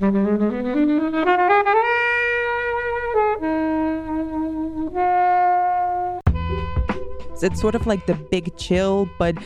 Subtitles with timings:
[0.00, 0.10] It's
[7.60, 9.36] sort of like the big chill, but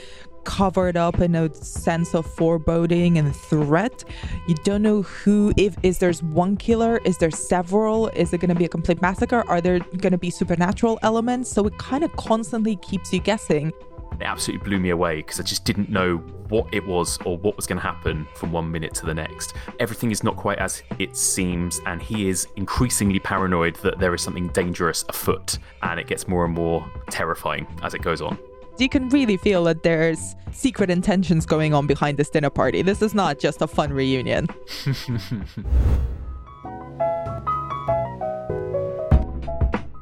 [0.44, 4.04] covered up in a sense of foreboding and threat.
[4.46, 8.48] You don't know who, if is there's one killer, is there several, is it going
[8.48, 9.46] to be a complete massacre?
[9.48, 11.50] Are there going to be supernatural elements?
[11.50, 13.70] So it kind of constantly keeps you guessing.
[14.12, 16.16] It absolutely blew me away because I just didn't know
[16.48, 19.54] what it was or what was going to happen from one minute to the next.
[19.78, 24.22] Everything is not quite as it seems, and he is increasingly paranoid that there is
[24.22, 28.38] something dangerous afoot, and it gets more and more terrifying as it goes on.
[28.78, 32.82] You can really feel that there's secret intentions going on behind this dinner party.
[32.82, 34.46] This is not just a fun reunion.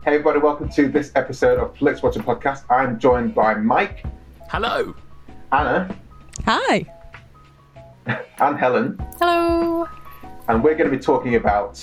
[0.07, 2.63] Hey everybody, welcome to this episode of Flix Watcher Podcast.
[2.71, 4.05] I'm joined by Mike,
[4.49, 4.95] Hello!
[5.51, 5.99] Anna,
[6.45, 6.87] Hi.
[8.07, 9.89] and Helen, Hello.
[10.47, 11.83] and we're going to be talking about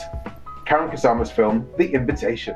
[0.66, 2.56] Karyn Kusama's film, The Invitation.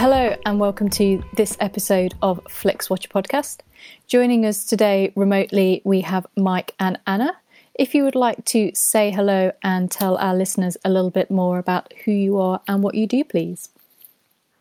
[0.00, 3.58] Hello, and welcome to this episode of Flix Watcher Podcast.
[4.06, 7.36] Joining us today remotely, we have Mike and Anna.
[7.74, 11.58] If you would like to say hello and tell our listeners a little bit more
[11.58, 13.68] about who you are and what you do, please.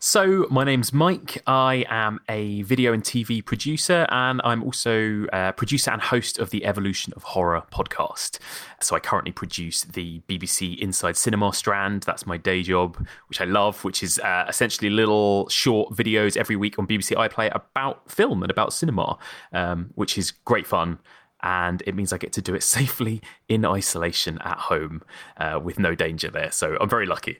[0.01, 1.43] So, my name's Mike.
[1.45, 6.51] I am a video and TV producer, and I'm also a producer and host of
[6.51, 8.39] the Evolution of Horror podcast.
[8.79, 12.03] So, I currently produce the BBC Inside Cinema strand.
[12.03, 16.55] That's my day job, which I love, which is uh, essentially little short videos every
[16.55, 19.17] week on BBC iPlayer about film and about cinema,
[19.51, 20.99] um, which is great fun.
[21.43, 25.01] And it means I get to do it safely in isolation at home
[25.35, 26.53] uh, with no danger there.
[26.53, 27.39] So, I'm very lucky.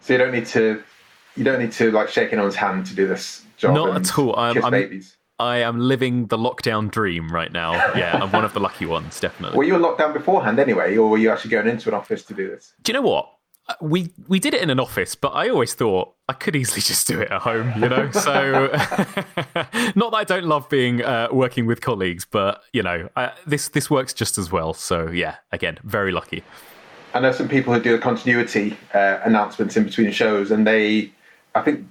[0.00, 0.84] So you don't need to,
[1.36, 3.74] you don't need to like shake anyone's hand to do this job.
[3.74, 4.34] Not at all.
[4.36, 5.16] I'm- kiss I'm- babies.
[5.38, 7.72] I am living the lockdown dream right now.
[7.94, 9.58] Yeah, I'm one of the lucky ones, definitely.
[9.58, 12.32] Were you in lockdown beforehand anyway, or were you actually going into an office to
[12.32, 12.72] do this?
[12.82, 13.28] Do you know what?
[13.68, 16.80] Uh, We we did it in an office, but I always thought I could easily
[16.92, 18.10] just do it at home, you know.
[18.12, 18.70] So,
[19.94, 23.68] not that I don't love being uh, working with colleagues, but you know, uh, this
[23.68, 24.72] this works just as well.
[24.72, 26.44] So, yeah, again, very lucky.
[27.14, 31.12] I know some people who do the continuity uh, announcements in between shows, and they,
[31.56, 31.86] I think,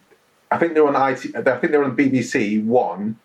[0.51, 1.35] I think they're on IT.
[1.35, 3.17] I think they're on BBC One,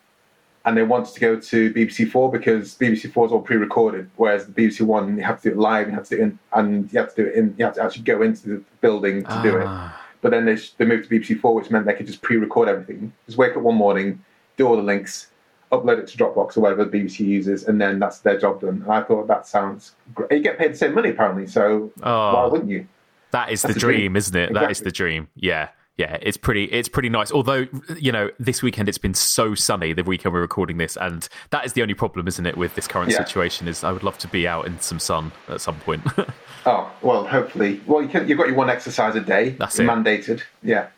[0.64, 4.46] and they wanted to go to BBC Four because BBC Four is all pre-recorded, whereas
[4.46, 6.38] the BBC One you have to do it live, you have to do it in,
[6.54, 9.22] and you have to do it in, you have to actually go into the building
[9.24, 9.66] to do it.
[9.66, 9.96] Ah.
[10.22, 13.12] But then they they moved to BBC Four, which meant they could just pre-record everything.
[13.26, 14.24] Just wake up one morning,
[14.56, 15.28] do all the links,
[15.72, 18.80] upload it to Dropbox or whatever the BBC uses, and then that's their job done.
[18.82, 20.32] And I thought that sounds great.
[20.32, 22.34] You get paid the same money apparently, so Oh.
[22.34, 22.86] why wouldn't you?
[23.32, 24.16] That is the That's the dream, dream.
[24.16, 24.52] isn't it?
[24.54, 25.28] That is the dream.
[25.36, 25.68] Yeah.
[26.00, 27.30] Yeah, it's pretty it's pretty nice.
[27.30, 27.66] Although,
[27.98, 31.66] you know, this weekend it's been so sunny the weekend we're recording this and that
[31.66, 33.18] is the only problem, isn't it, with this current Yeah.
[33.18, 36.02] situation is I would love to be out in some sun at some point.
[36.66, 37.80] Oh well, hopefully.
[37.86, 39.50] Well, you can, you've got your one exercise a day.
[39.58, 39.84] That's it.
[39.86, 40.42] mandated.
[40.62, 40.88] Yeah.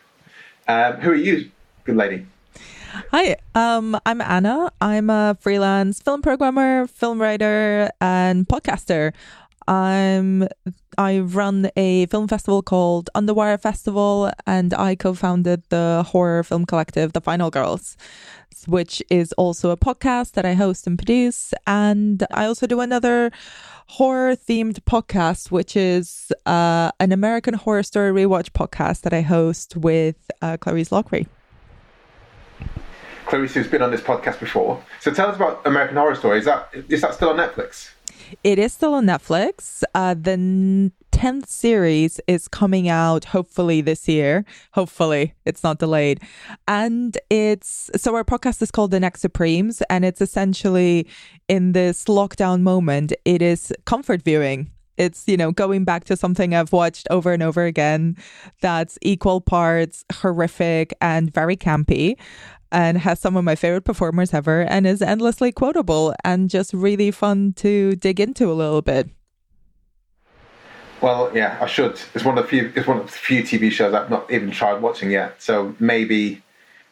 [0.67, 1.51] Um, who are you,
[1.85, 2.27] good lady?
[3.13, 4.73] Hi, um, I'm Anna.
[4.81, 9.13] I'm a freelance film programmer, film writer, and podcaster.
[9.69, 10.49] I'm
[10.99, 17.13] I run a film festival called Underwire Festival, and I co-founded the horror film collective,
[17.13, 17.97] The Final Girls,
[18.67, 21.55] which is also a podcast that I host and produce.
[21.67, 23.31] And I also do another
[23.87, 29.77] horror themed podcast, which is uh, an American Horror Story rewatch podcast that I host
[29.77, 31.27] with uh, Clarisse Loughrey.
[33.27, 34.83] Clarisse, who's been on this podcast before.
[35.01, 36.39] So tell us about American Horror Story.
[36.39, 37.91] Is that is that still on Netflix?
[38.45, 39.83] It is still on Netflix.
[39.95, 44.45] Uh, the n- 10th series is coming out hopefully this year.
[44.73, 46.21] Hopefully, it's not delayed.
[46.67, 51.07] And it's so our podcast is called The Next Supremes, and it's essentially
[51.49, 54.71] in this lockdown moment, it is comfort viewing.
[54.97, 58.17] It's, you know, going back to something I've watched over and over again
[58.61, 62.17] that's equal parts horrific and very campy
[62.73, 67.11] and has some of my favorite performers ever and is endlessly quotable and just really
[67.11, 69.09] fun to dig into a little bit.
[71.01, 72.01] Well, yeah, I should.
[72.15, 72.73] It's one of the few.
[72.75, 75.43] It's one of the few TV shows I've not even tried watching yet.
[75.43, 76.43] So maybe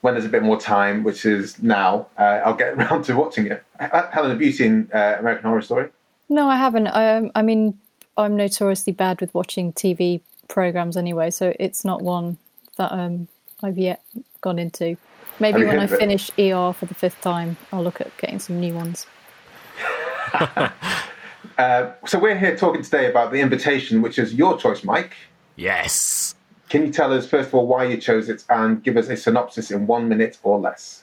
[0.01, 3.47] when there's a bit more time, which is now, uh, I'll get around to watching
[3.47, 3.65] it.
[3.79, 5.89] Helen, have you seen uh, American Horror Story?
[6.29, 6.89] No, I haven't.
[6.89, 7.79] Um, I mean,
[8.17, 12.37] I'm notoriously bad with watching TV programs anyway, so it's not one
[12.77, 13.29] that um,
[13.63, 14.03] I've yet
[14.41, 14.97] gone into.
[15.41, 18.75] Maybe when I finish ER for the fifth time, I'll look at getting some new
[18.75, 19.07] ones.
[21.59, 25.15] uh, so we're here talking today about the invitation, which is your choice, Mike.
[25.57, 26.35] Yes.
[26.69, 29.17] Can you tell us first of all why you chose it and give us a
[29.17, 31.01] synopsis in one minute or less?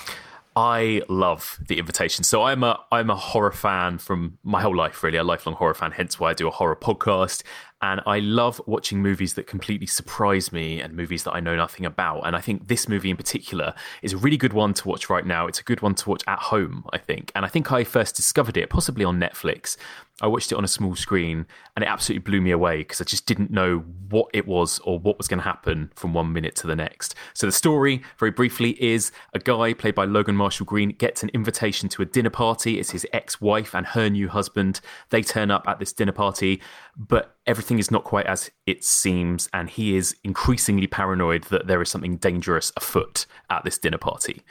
[0.55, 2.23] I love the invitation.
[2.23, 5.75] So I'm a I'm a horror fan from my whole life, really, a lifelong horror
[5.75, 5.91] fan.
[5.91, 7.43] Hence why I do a horror podcast.
[7.81, 11.85] And I love watching movies that completely surprise me and movies that I know nothing
[11.85, 12.21] about.
[12.21, 15.25] And I think this movie in particular is a really good one to watch right
[15.25, 15.45] now.
[15.45, 17.31] It's a good one to watch at home, I think.
[17.35, 19.77] And I think I first discovered it possibly on Netflix.
[20.19, 21.45] I watched it on a small screen
[21.75, 23.79] and it absolutely blew me away because I just didn't know
[24.09, 27.13] what it was or what was going to happen from one minute to the next.
[27.35, 31.29] So, the story, very briefly, is a guy played by Logan Marshall Green gets an
[31.35, 32.79] invitation to a dinner party.
[32.79, 34.81] It's his ex wife and her new husband.
[35.11, 36.61] They turn up at this dinner party,
[36.97, 41.81] but everything is not quite as it seems, and he is increasingly paranoid that there
[41.81, 44.43] is something dangerous afoot at this dinner party.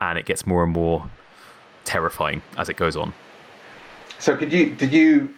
[0.00, 1.10] And it gets more and more
[1.84, 3.12] terrifying as it goes on.
[4.18, 5.34] So, could you did you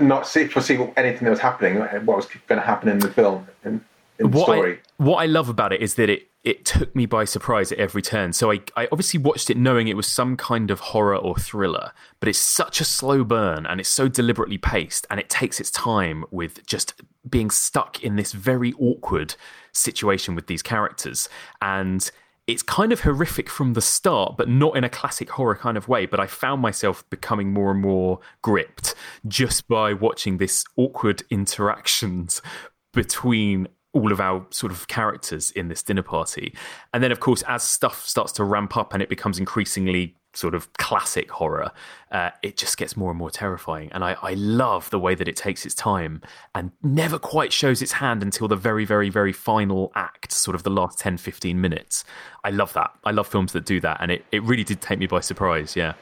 [0.00, 1.76] not see foresee anything that was happening?
[2.04, 3.46] What was going to happen in the film?
[3.64, 3.84] In,
[4.18, 4.78] in what story?
[5.00, 7.78] I, what I love about it is that it it took me by surprise at
[7.78, 8.32] every turn.
[8.32, 11.92] So I, I obviously watched it knowing it was some kind of horror or thriller,
[12.20, 15.70] but it's such a slow burn and it's so deliberately paced and it takes its
[15.70, 16.94] time with just
[17.28, 19.34] being stuck in this very awkward
[19.72, 21.28] situation with these characters.
[21.60, 22.08] And
[22.46, 25.86] it's kind of horrific from the start, but not in a classic horror kind of
[25.88, 26.06] way.
[26.06, 28.94] But I found myself becoming more and more gripped
[29.26, 32.40] just by watching this awkward interactions
[32.94, 36.54] between all of our sort of characters in this dinner party.
[36.92, 40.54] And then, of course, as stuff starts to ramp up and it becomes increasingly sort
[40.54, 41.72] of classic horror,
[42.12, 43.90] uh, it just gets more and more terrifying.
[43.92, 46.20] And I, I love the way that it takes its time
[46.54, 50.62] and never quite shows its hand until the very, very, very final act, sort of
[50.62, 52.04] the last 10, 15 minutes.
[52.44, 52.92] I love that.
[53.04, 53.98] I love films that do that.
[54.00, 55.74] And it, it really did take me by surprise.
[55.74, 55.94] Yeah.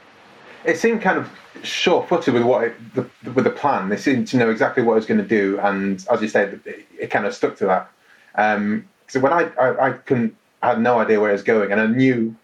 [0.67, 1.29] It seemed kind of
[1.63, 3.89] sure-footed with what it, the, with the plan.
[3.89, 6.61] They seemed to know exactly what it was going to do, and as you said,
[6.65, 7.91] it, it kind of stuck to that.
[8.35, 11.71] Um, so when I, I, I couldn't, I had no idea where it was going,
[11.71, 12.35] and I knew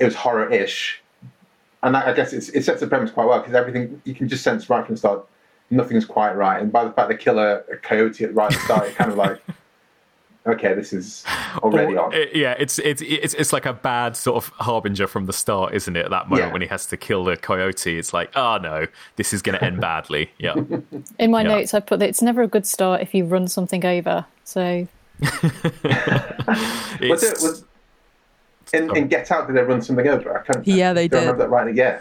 [0.00, 1.02] it was horror-ish
[1.82, 4.70] and I guess it sets the premise quite well because everything you can just sense
[4.70, 5.26] right from the start,
[5.70, 6.62] nothing's quite right.
[6.62, 9.10] And by the fact they kill a, coyote at right at the start, it kind
[9.10, 9.42] of like,
[10.46, 11.24] okay, this is
[11.58, 12.14] already on.
[12.14, 15.74] Eh, yeah, it's it's it's it's like a bad sort of harbinger from the start,
[15.74, 16.04] isn't it?
[16.04, 16.52] At that moment yeah.
[16.52, 18.86] when he has to kill the coyote, it's like, oh no,
[19.16, 20.30] this is going to end badly.
[20.38, 20.54] Yeah.
[21.20, 21.48] In my yeah.
[21.48, 24.26] notes, I put that it's never a good start if you run something over.
[24.42, 24.88] So.
[25.20, 27.64] was it was
[28.72, 30.36] in, in Get Out, did they run something over?
[30.36, 30.66] I can't.
[30.66, 31.20] Yeah, they did.
[31.20, 31.72] Remember that right?
[31.72, 32.00] Yeah.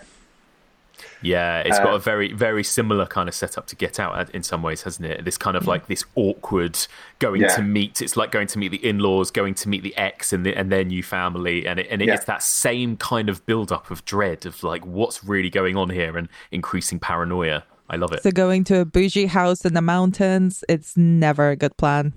[1.21, 4.43] Yeah, it's uh, got a very, very similar kind of setup to Get Out in
[4.43, 5.23] some ways, hasn't it?
[5.23, 6.77] This kind of like this awkward
[7.19, 7.55] going yeah.
[7.55, 8.01] to meet.
[8.01, 10.71] It's like going to meet the in-laws, going to meet the ex and the, and
[10.71, 12.15] their new family, and it, and yeah.
[12.15, 16.17] it's that same kind of build-up of dread of like what's really going on here
[16.17, 17.63] and increasing paranoia.
[17.89, 18.23] I love it.
[18.23, 22.13] So going to a bougie house in the mountains, it's never a good plan.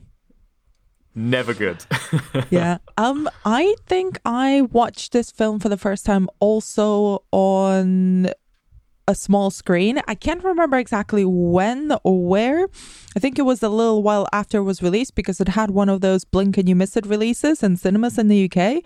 [1.17, 1.85] Never good.
[2.51, 2.79] yeah.
[2.97, 8.31] Um I think I watched this film for the first time also on
[9.07, 10.01] a small screen.
[10.09, 12.69] I can't remember exactly when or where.
[13.17, 15.89] I think it was a little while after it was released because it had one
[15.89, 18.83] of those blink and you miss it releases in cinemas in the UK.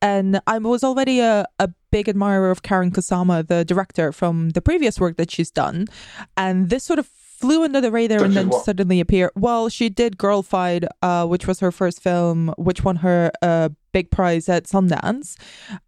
[0.00, 4.60] And I was already a, a big admirer of Karyn Kusama, the director from the
[4.60, 5.86] previous work that she's done.
[6.36, 8.64] And this sort of flew under the radar and then what?
[8.64, 9.30] suddenly appeared.
[9.34, 14.10] Well, she did Girlfight, uh, which was her first film, which won her a big
[14.12, 15.36] prize at Sundance,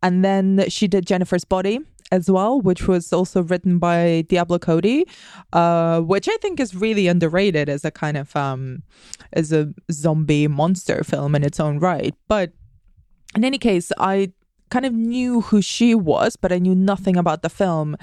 [0.03, 1.81] and then she did Jennifer's Body
[2.15, 5.05] as well, which was also written by Diablo Cody,
[5.53, 8.83] uh, which I think is really underrated as a kind of um,
[9.33, 12.15] as a zombie monster film in its own right.
[12.29, 12.53] But
[13.35, 14.33] in any case, I
[14.71, 17.97] kind of knew who she was, but I knew nothing about the film.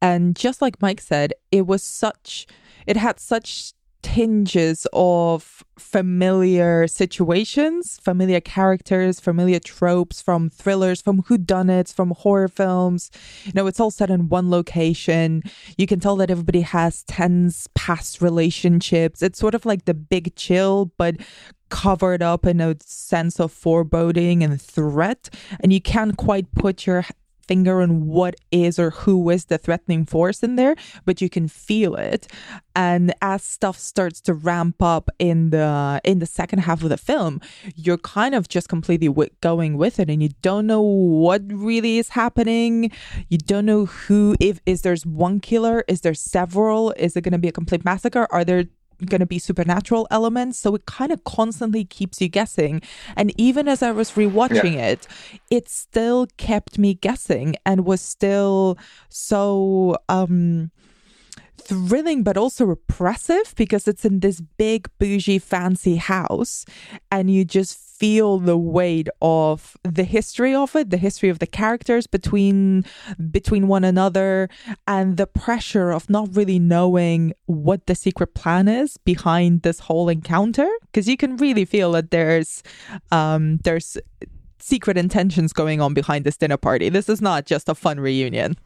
[0.00, 2.46] And just like Mike said, it was such
[2.86, 3.72] it had such
[4.06, 13.10] tinges of familiar situations, familiar characters, familiar tropes from thrillers, from whodunits, from horror films.
[13.46, 15.42] You know, it's all set in one location.
[15.76, 19.22] You can tell that everybody has tense past relationships.
[19.22, 21.16] It's sort of like the big chill, but
[21.68, 25.30] covered up in a sense of foreboding and threat.
[25.58, 27.04] And you can't quite put your
[27.46, 31.48] finger on what is or who is the threatening force in there, but you can
[31.48, 32.26] feel it.
[32.74, 36.98] And as stuff starts to ramp up in the in the second half of the
[36.98, 37.40] film,
[37.74, 41.98] you're kind of just completely w- going with it, and you don't know what really
[41.98, 42.90] is happening.
[43.28, 47.32] You don't know who if is there's one killer, is there several, is it going
[47.32, 48.26] to be a complete massacre?
[48.30, 48.64] Are there
[49.04, 50.58] going to be supernatural elements.
[50.58, 52.82] So it kind of constantly keeps you guessing.
[53.16, 54.88] And even as I was rewatching yeah.
[54.88, 55.06] it,
[55.50, 60.70] it still kept me guessing and was still so um
[61.66, 66.64] thrilling but also repressive because it's in this big bougie fancy house
[67.10, 71.46] and you just feel the weight of the history of it the history of the
[71.46, 72.84] characters between
[73.30, 74.48] between one another
[74.86, 80.08] and the pressure of not really knowing what the secret plan is behind this whole
[80.08, 80.68] encounter.
[80.82, 82.62] Because you can really feel that there's
[83.10, 83.96] um there's
[84.58, 86.88] secret intentions going on behind this dinner party.
[86.88, 88.56] This is not just a fun reunion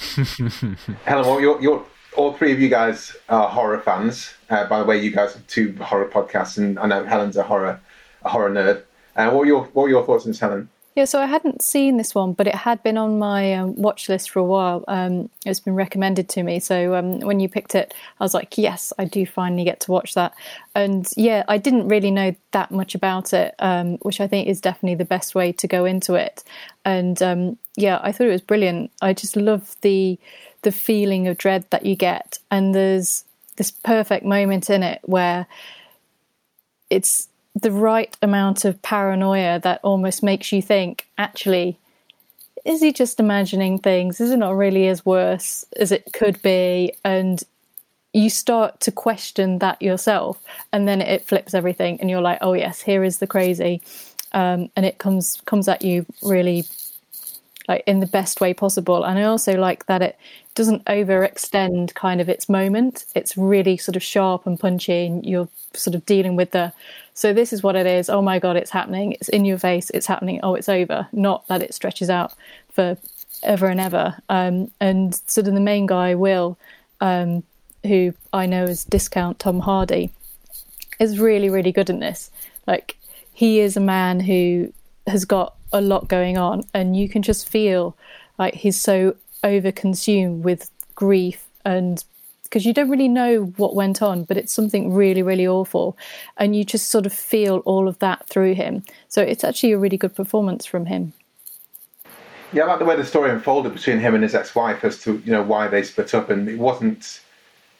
[1.04, 1.84] Helen, well, you're, you're,
[2.16, 4.34] all three of you guys are horror fans.
[4.48, 7.42] Uh, by the way, you guys have two horror podcasts, and I know Helen's a
[7.42, 7.80] horror
[8.22, 8.82] a horror nerd.
[9.16, 10.68] Uh, what, are your, what are your thoughts on this, Helen?
[10.96, 14.08] Yeah, so I hadn't seen this one, but it had been on my um, watch
[14.08, 14.84] list for a while.
[14.88, 16.58] Um, it's been recommended to me.
[16.58, 19.92] So um, when you picked it, I was like, yes, I do finally get to
[19.92, 20.34] watch that.
[20.74, 24.60] And yeah, I didn't really know that much about it, um, which I think is
[24.60, 26.42] definitely the best way to go into it.
[26.84, 28.90] And um, yeah, I thought it was brilliant.
[29.00, 30.18] I just love the
[30.62, 33.24] the feeling of dread that you get, and there's
[33.56, 35.46] this perfect moment in it where
[36.90, 41.78] it's the right amount of paranoia that almost makes you think, actually,
[42.64, 44.20] is he just imagining things?
[44.20, 46.92] Is it not really as worse as it could be?
[47.04, 47.42] And
[48.12, 50.40] you start to question that yourself,
[50.72, 53.80] and then it flips everything, and you're like, oh yes, here is the crazy,
[54.32, 56.64] um, and it comes comes at you really
[57.68, 59.04] like in the best way possible.
[59.04, 60.18] And I also like that it
[60.56, 63.04] doesn't overextend kind of its moment.
[63.14, 66.72] It's really sort of sharp and punchy, and you're sort of dealing with the
[67.20, 68.08] so this is what it is.
[68.08, 69.12] Oh my god, it's happening.
[69.12, 69.90] It's in your face.
[69.90, 70.40] It's happening.
[70.42, 71.06] Oh, it's over.
[71.12, 72.32] Not that it stretches out
[72.72, 72.96] for
[73.42, 74.16] ever and ever.
[74.30, 76.56] Um, and sort of the main guy, Will,
[77.02, 77.42] um,
[77.84, 80.08] who I know as Discount Tom Hardy,
[80.98, 82.30] is really really good in this.
[82.66, 82.96] Like
[83.34, 84.72] he is a man who
[85.06, 87.94] has got a lot going on, and you can just feel
[88.38, 92.02] like he's so overconsumed with grief and
[92.50, 95.96] because you don't really know what went on, but it's something really, really awful.
[96.36, 98.82] And you just sort of feel all of that through him.
[99.06, 101.12] So it's actually a really good performance from him.
[102.52, 105.22] Yeah, I like the way the story unfolded between him and his ex-wife as to
[105.24, 107.20] you know why they split up, and it wasn't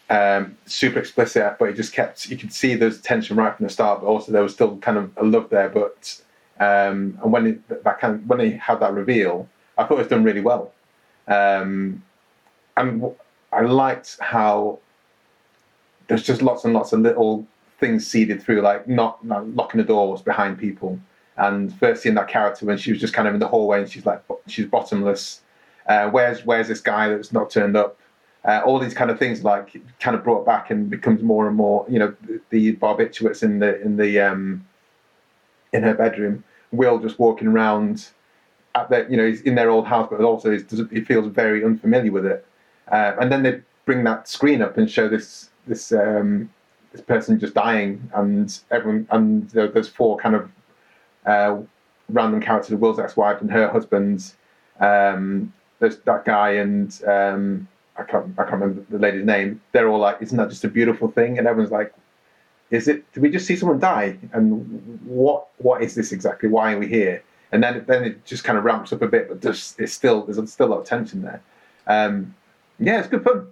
[0.08, 3.72] um, super explicit, but it just kept you could see there's tension right from the
[3.72, 5.68] start, but also there was still kind of a love there.
[5.68, 6.22] But
[6.60, 10.08] um, and when that kind of, when they had that reveal, I thought it was
[10.08, 10.72] done really well.
[11.26, 12.04] Um,
[12.76, 13.12] and
[13.52, 14.78] I liked how
[16.08, 17.46] there's just lots and lots of little
[17.78, 20.98] things seeded through, like not, not locking the doors behind people.
[21.36, 23.90] And first seeing that character when she was just kind of in the hallway and
[23.90, 25.40] she's like, she's bottomless.
[25.86, 27.98] Uh, where's where's this guy that's not turned up?
[28.44, 31.56] Uh, all these kind of things like kind of brought back and becomes more and
[31.56, 31.86] more.
[31.88, 32.14] You know,
[32.50, 34.66] the barbiturates in the in the um,
[35.72, 36.44] in her bedroom.
[36.72, 38.08] Will just walking around
[38.74, 42.12] at that, you know, he's in their old house, but also he feels very unfamiliar
[42.12, 42.46] with it.
[42.90, 46.50] Uh, and then they bring that screen up and show this this um,
[46.92, 50.50] this person just dying, and everyone and there's four kind of
[51.26, 51.58] uh,
[52.08, 54.32] random characters: Will's ex-wife and her husband.
[54.80, 59.60] Um, there's that guy and um, I can't I can't remember the lady's name.
[59.72, 61.92] They're all like, "Isn't that just a beautiful thing?" And everyone's like,
[62.70, 63.10] "Is it?
[63.12, 64.18] Did we just see someone die?
[64.32, 66.48] And what what is this exactly?
[66.48, 69.28] Why are we here?" And then then it just kind of ramps up a bit,
[69.28, 71.42] but just it's still there's still a lot of tension there.
[71.86, 72.34] Um,
[72.80, 73.48] yeah, it's good fun.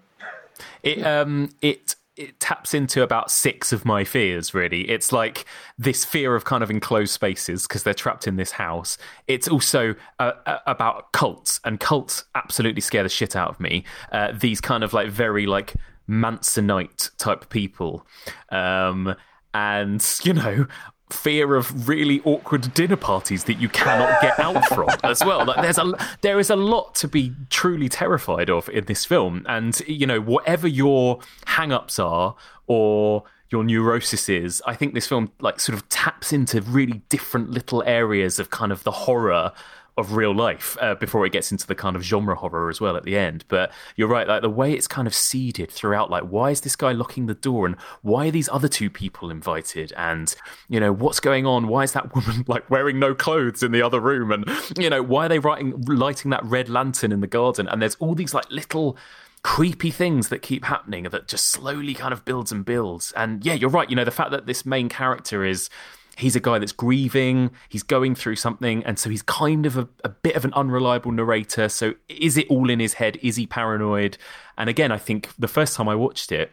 [0.83, 4.89] It um it it taps into about six of my fears really.
[4.91, 5.45] It's like
[5.79, 8.99] this fear of kind of enclosed spaces because they're trapped in this house.
[9.29, 13.85] It's also uh, uh, about cults and cults absolutely scare the shit out of me.
[14.11, 15.75] Uh, these kind of like very like
[16.09, 18.05] mansonite type people.
[18.51, 19.15] Um,
[19.55, 20.67] and you know
[21.11, 25.45] fear of really awkward dinner parties that you cannot get out from as well.
[25.45, 29.45] Like there's a there is a lot to be truly terrified of in this film,
[29.49, 32.37] and you know whatever your hang-ups are
[32.67, 37.51] or your neurosis is, I think this film like sort of taps into really different
[37.51, 39.53] little areas of kind of the horror
[39.99, 42.97] of real life uh, before it gets into the kind of genre horror as well
[42.97, 43.45] at the end.
[43.49, 46.77] But you're right, like the way it's kind of seeded throughout, like why is this
[46.77, 49.93] guy locking the door and why are these other two people invited?
[49.97, 50.35] And
[50.69, 51.67] you know what's going on?
[51.67, 54.31] Why is that woman like wearing no clothes in the other room?
[54.31, 54.45] And
[54.79, 57.69] you know why are they writing lighting that red lantern in the garden?
[57.69, 58.97] And there's all these like little
[59.43, 63.13] creepy things that keep happening that just slowly kind of builds and builds.
[63.13, 63.89] And yeah, you're right.
[63.89, 65.71] You know the fact that this main character is
[66.19, 69.89] he's a guy that's grieving, he's going through something, and so he's kind of a,
[70.05, 71.69] a, bit of an unreliable narrator.
[71.69, 73.19] So is it all in his head?
[73.23, 74.19] Is he paranoid?
[74.57, 76.53] And again, I think the first time I watched it,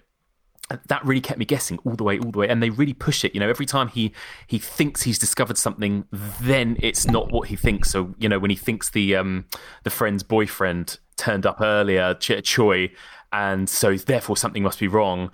[0.87, 3.23] that really kept me guessing all the way, all the way, and they really push
[3.23, 3.35] it.
[3.35, 4.13] You know, every time he
[4.47, 6.05] he thinks he's discovered something,
[6.41, 7.91] then it's not what he thinks.
[7.91, 9.45] So you know, when he thinks the um
[9.83, 12.91] the friend's boyfriend turned up earlier, Ch- Choi,
[13.31, 15.31] and so therefore something must be wrong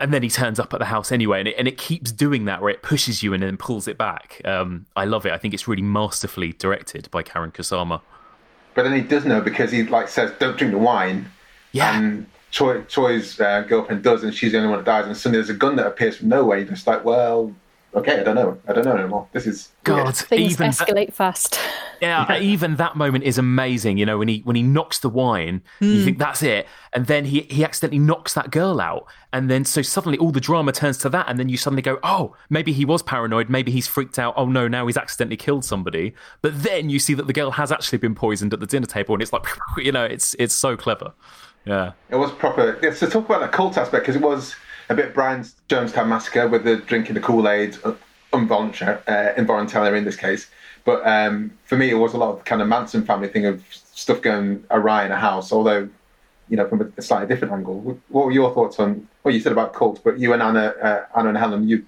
[0.00, 2.44] and then he turns up at the house anyway, and it, and it keeps doing
[2.44, 4.40] that where it pushes you and then pulls it back.
[4.44, 5.32] Um, I love it.
[5.32, 8.00] I think it's really masterfully directed by Karyn Kusama.
[8.74, 11.30] But then he does know because he like says, "Don't drink the wine."
[11.72, 11.98] Yeah.
[11.98, 15.06] And Choi, Choi's uh, girlfriend does, and she's the only one that dies.
[15.06, 16.58] And suddenly there's a gun that appears from nowhere.
[16.58, 17.54] You're just like, well,
[17.94, 18.58] okay, I don't know.
[18.66, 19.28] I don't know anymore.
[19.32, 20.16] This is God.
[20.16, 21.58] Things even escalate that, fast.
[22.00, 23.98] Yeah, even that moment is amazing.
[23.98, 25.94] You know, when he when he knocks the wine, mm.
[25.96, 29.64] you think that's it, and then he he accidentally knocks that girl out, and then
[29.64, 32.72] so suddenly all the drama turns to that, and then you suddenly go, oh, maybe
[32.72, 34.34] he was paranoid, maybe he's freaked out.
[34.36, 36.14] Oh no, now he's accidentally killed somebody.
[36.40, 39.16] But then you see that the girl has actually been poisoned at the dinner table,
[39.16, 39.44] and it's like,
[39.76, 41.12] you know, it's it's so clever.
[41.64, 42.78] Yeah, it was proper.
[42.80, 44.54] Yeah, so talk about the cult aspect because it was
[44.88, 47.94] a bit of Brian's Jonestown Massacre with the drinking the Kool Aid, uh,
[48.32, 50.48] involuntary, uh, involuntarily in this case
[50.88, 53.62] but um, for me, it was a lot of kind of Manson family thing of
[53.70, 55.52] stuff going awry in a house.
[55.52, 55.86] Although,
[56.48, 58.00] you know, from a slightly different angle.
[58.08, 60.00] What were your thoughts on what you said about cults?
[60.02, 61.86] But you and Anna, uh, Anna and Helen, you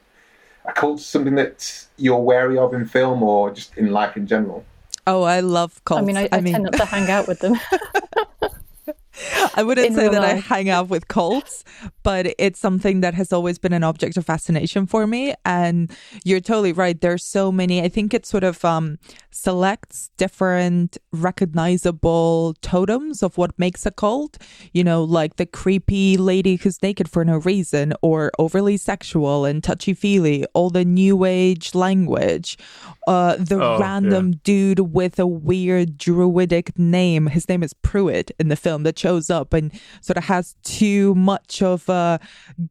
[0.66, 4.66] a cult something that you're wary of in film or just in life in general?
[5.06, 6.02] Oh, I love cults.
[6.02, 6.52] I mean, I, I, I mean...
[6.52, 7.58] tend not to hang out with them.
[9.54, 10.50] I wouldn't say that life.
[10.50, 11.64] I hang out with cults,
[12.02, 15.34] but it's something that has always been an object of fascination for me.
[15.44, 15.90] And
[16.24, 17.00] you're totally right.
[17.00, 17.82] There's so many.
[17.82, 18.98] I think it sort of um,
[19.30, 24.38] selects different recognizable totems of what makes a cult.
[24.72, 29.62] You know, like the creepy lady who's naked for no reason, or overly sexual and
[29.62, 32.58] touchy feely, all the new age language,
[33.06, 34.38] uh, the oh, random yeah.
[34.44, 37.26] dude with a weird druidic name.
[37.26, 41.14] His name is Pruitt in the film that shows up and sort of has too
[41.14, 42.20] much of a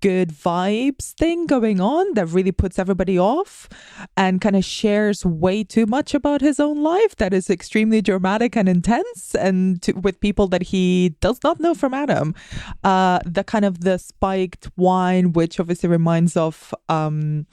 [0.02, 3.68] good vibes thing going on that really puts everybody off
[4.16, 8.56] and kind of shares way too much about his own life that is extremely dramatic
[8.56, 12.34] and intense and to, with people that he does not know from Adam.
[12.84, 17.46] Uh, the kind of the spiked wine, which obviously reminds of um,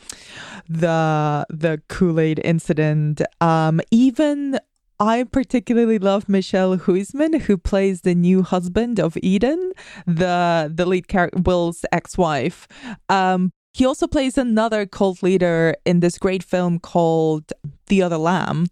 [0.68, 3.22] the the Kool Aid incident.
[3.40, 4.58] Um, even
[4.98, 9.72] I particularly love Michiel Huisman, who plays the new husband of Eden,
[10.06, 12.66] the the lead character, Will's ex-wife.
[13.08, 17.52] Um, he also plays another cult leader in this great film called
[17.88, 18.68] The Other Lamb,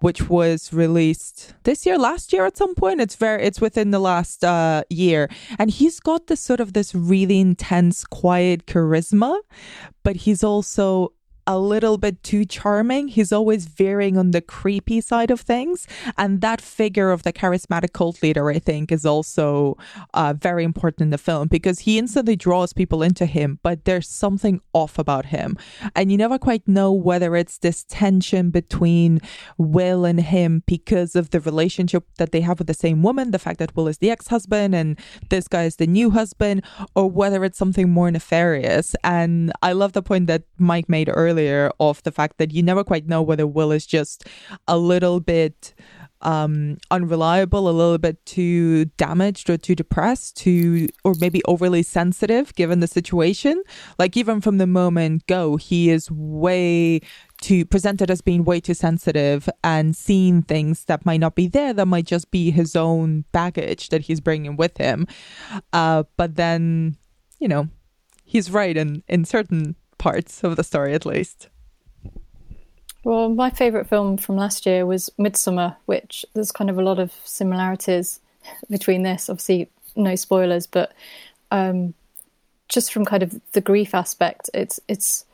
[0.00, 3.00] which was released this year, last year at some point.
[3.00, 6.96] It's very, it's within the last uh, year, and he's got this sort of this
[6.96, 9.38] really intense, quiet charisma,
[10.02, 11.12] but he's also
[11.50, 13.08] a little bit too charming.
[13.08, 15.88] He's always veering on the creepy side of things.
[16.16, 19.76] And that figure of the charismatic cult leader, I think, is also
[20.14, 24.08] uh, very important in the film because he instantly draws people into him, but there's
[24.08, 25.56] something off about him.
[25.96, 29.20] And you never quite know whether it's this tension between
[29.58, 33.40] Will and him because of the relationship that they have with the same woman, the
[33.40, 34.96] fact that Will is the ex husband and
[35.30, 36.62] this guy is the new husband,
[36.94, 38.94] or whether it's something more nefarious.
[39.02, 42.62] And I love the point that Mike made earlier earlier of the fact that you
[42.62, 44.24] never quite know whether Will is just
[44.68, 45.74] a little bit
[46.22, 52.54] um unreliable a little bit too damaged or too depressed to or maybe overly sensitive
[52.56, 53.62] given the situation.
[53.98, 57.00] Like even from the moment go he is way
[57.40, 61.72] too presented as being way too sensitive and seeing things that might not be there
[61.72, 65.06] that might just be his own baggage that he's bringing with him.
[65.72, 66.98] Uh but then
[67.38, 67.68] you know
[68.26, 71.48] he's right in in certain parts of the story at least.
[73.04, 76.98] Well, my favourite film from last year was Midsommar, which there's kind of a lot
[76.98, 78.20] of similarities
[78.68, 79.28] between this.
[79.30, 80.92] Obviously, no spoilers, but
[81.50, 81.94] um,
[82.68, 85.24] just from kind of the grief aspect, it's it's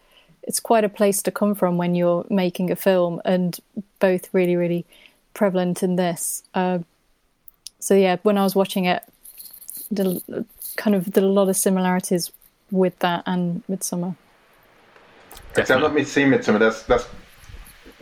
[0.43, 3.59] it's quite a place to come from when you're making a film, and
[4.01, 4.85] both really really
[5.35, 6.43] prevalent in this.
[6.55, 6.79] Uh,
[7.79, 9.03] so yeah, when I was watching it,
[10.77, 12.33] kind of did a lot of similarities
[12.71, 14.17] with that and Midsommar.
[15.65, 16.59] So I've not been seeing Midsommar.
[16.59, 17.07] That's that's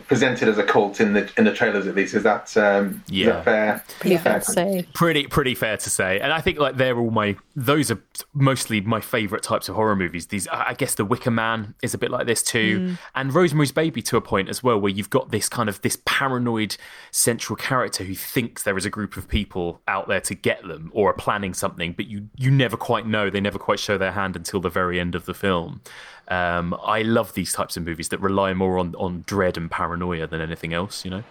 [0.07, 2.13] presented as a cult in the in the trailers at least.
[2.13, 3.21] Is that um, Yeah.
[3.21, 3.83] is that fair?
[3.99, 4.87] Pretty fair to say.
[4.93, 7.99] pretty pretty fair to say and i think like they're all my those are
[8.33, 11.97] mostly my favorite types of horror movies these i guess the wicker man is a
[11.97, 15.31] bit like this too and rosemary's baby to a point as well where you've got
[15.31, 16.77] this kind of this paranoid
[17.11, 20.91] central character who thinks there is a group of people out there to get them
[20.93, 24.11] or are planning something but you you never quite know they never quite show their
[24.11, 25.81] hand until the very end of the film
[26.27, 30.27] um, I love these types of movies that rely more on, on dread and paranoia
[30.27, 31.23] than anything else, you know?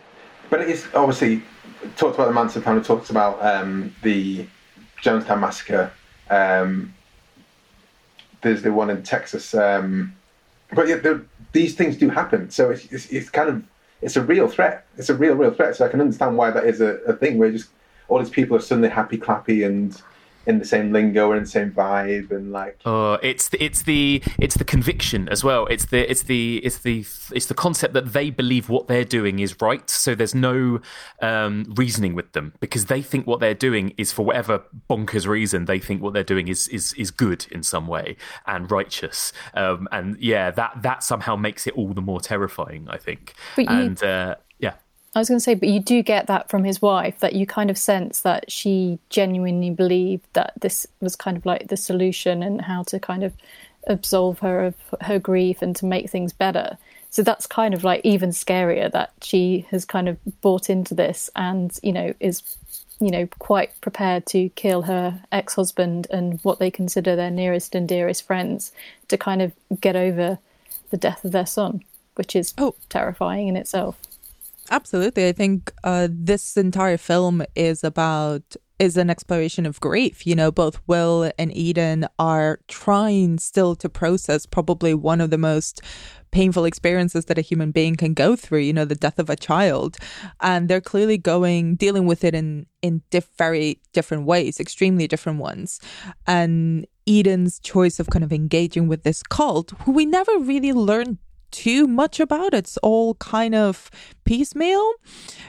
[0.51, 1.43] But it is obviously
[1.97, 2.83] talked about the Manson family.
[2.83, 4.47] Talks about um, the
[5.03, 5.93] Jonestown massacre.
[6.31, 6.95] Um,
[8.43, 9.55] there's the one in Texas.
[9.55, 10.15] Um,
[10.73, 11.19] but yeah,
[11.53, 12.51] these things do happen.
[12.51, 13.65] So it's, it's, it's kind of
[14.03, 14.87] it's a real threat.
[14.97, 15.77] It's a real real threat.
[15.77, 17.71] So I can understand why that is a, a thing where just
[18.09, 20.01] all these people are suddenly happy clappy and
[20.47, 23.83] in the same lingo and in the same vibe and like Uh, it's the, it's
[23.83, 25.67] the it's the conviction as well.
[25.67, 29.39] It's the it's the it's the it's the concept that they believe what they're doing
[29.39, 29.89] is right.
[29.89, 30.81] So there's no
[31.23, 35.65] um, reasoning with them because they think what they're doing is for whatever bonkers reason
[35.65, 39.33] they think what they're doing is is is good in some way and righteous.
[39.55, 42.87] Um, and yeah, that that somehow makes it all the more terrifying.
[42.89, 43.35] I think.
[43.57, 44.75] But you- and uh, yeah.
[45.15, 47.47] I was going to say, but you do get that from his wife that you
[47.47, 52.43] kind of sense that she genuinely believed that this was kind of like the solution
[52.43, 53.33] and how to kind of
[53.87, 56.79] absolve her of her grief and to make things better.
[57.11, 61.31] So that's kind of like even scarier that she has kind of bought into this
[61.37, 62.43] and, you know, is,
[62.99, 67.77] you know, quite prepared to kill her ex husband and what they consider their nearest
[67.77, 68.73] and dearest friends
[69.07, 70.39] to kind of get over
[70.91, 71.85] the death of their son,
[72.17, 72.75] which is Oh.
[72.89, 73.97] terrifying in itself.
[74.71, 75.29] Absolutely.
[75.29, 80.27] I think uh, this entire film is about is an exploration of grief.
[80.27, 85.39] You know, both Will and Eden are trying still to process probably one of the
[85.39, 85.81] most
[86.33, 89.37] painful experiences that a human being can go through, you know, the death of a
[89.37, 89.97] child.
[90.41, 95.39] And they're clearly going dealing with it in in diff- very different ways, extremely different
[95.39, 95.79] ones.
[96.27, 101.19] And Eden's choice of kind of engaging with this cult, who we never really learned
[101.55, 102.53] too much about.
[102.53, 103.91] It's all kind of
[104.25, 104.93] piecemeal,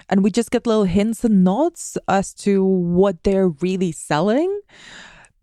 [0.07, 4.61] and we just get little hints and nods as to what they're really selling.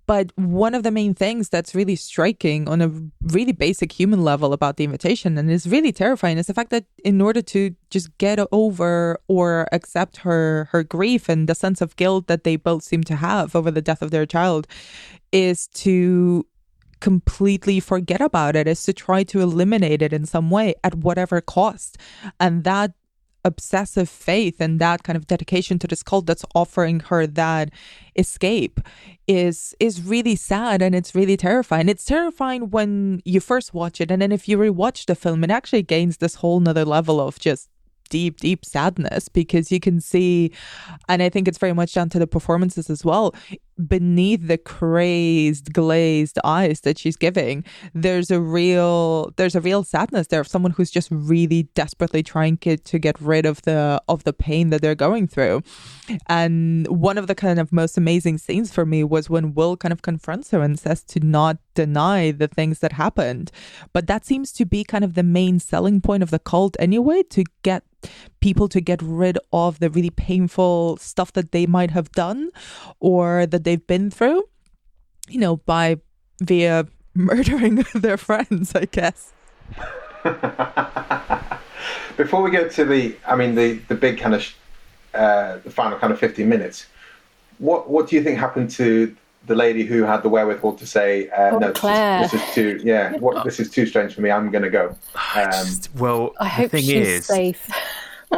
[0.07, 2.91] But one of the main things that's really striking on a
[3.33, 6.85] really basic human level about the invitation and is really terrifying is the fact that
[7.05, 11.97] in order to just get over or accept her her grief and the sense of
[11.97, 14.67] guilt that they both seem to have over the death of their child
[15.31, 16.45] is to
[17.03, 21.41] completely forget about it is to try to eliminate it in some way at whatever
[21.41, 21.99] cost
[22.39, 22.93] and that
[23.45, 27.71] obsessive faith and that kind of dedication to this cult that's offering her that
[28.15, 28.81] escape
[29.27, 34.13] is is really sad and it's really terrifying it's terrifying when you first watch it
[34.13, 37.37] and then if you rewatch the film it actually gains this whole nother level of
[37.41, 37.69] just
[38.13, 40.53] deep, deep sadness because you can see,
[41.09, 43.35] and I think it's very much down to the performances as well.
[43.89, 50.27] Beneath the crazed, glazed eyes that she's giving, there's a real, there's a real sadness
[50.27, 54.33] there of someone who's just really desperately trying to, get rid of the of the
[54.33, 55.63] pain that they're going through.
[56.29, 59.93] And one of the kind of most amazing scenes for me was when Will kind
[59.93, 63.51] of confronts her and says to not deny the things that happened.
[63.93, 67.23] But that seems to be kind of the main selling point of the cult anyway,
[67.31, 67.85] to get
[68.41, 72.51] people to get rid of the really painful stuff that they might have done
[72.99, 74.45] or that they've been through,
[75.29, 75.99] you know, by
[76.43, 79.33] via murdering their friends, I guess.
[82.17, 84.55] Before we go to the, I mean, the the big kind of, sh-
[85.15, 86.87] uh, the final kind of fifteen minutes.
[87.59, 89.15] What what do you think happened to
[89.47, 92.25] the lady who had the wherewithal to say, uh, Oh, "No, this Claire.
[92.25, 94.31] is, this is too, yeah, what this is too strange for me.
[94.31, 94.95] I'm going to go."
[95.35, 97.67] Um, Just- well, I the hope thing she's is, safe.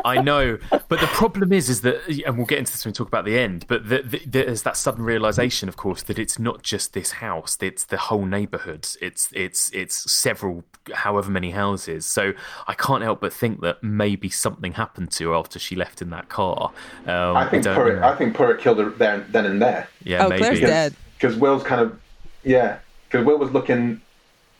[0.05, 2.95] I know, but the problem is, is that, and we'll get into this when we
[2.95, 3.67] talk about the end.
[3.69, 7.57] But the, the, there's that sudden realization, of course, that it's not just this house;
[7.61, 8.89] it's the whole neighborhood.
[9.01, 12.07] It's it's it's several, however many houses.
[12.07, 12.33] So
[12.67, 16.11] I can't help but think that maybe something happened to her after she left in
[16.11, 16.73] that car.
[17.07, 18.09] Um, I think don't Pruitt, know.
[18.09, 19.89] I think Pruitt killed her there, then and there.
[20.03, 20.43] yeah, Oh, maybe.
[20.43, 20.95] Claire's dead.
[21.17, 21.99] Because Will's kind of,
[22.43, 22.79] yeah,
[23.09, 24.01] because Will was looking,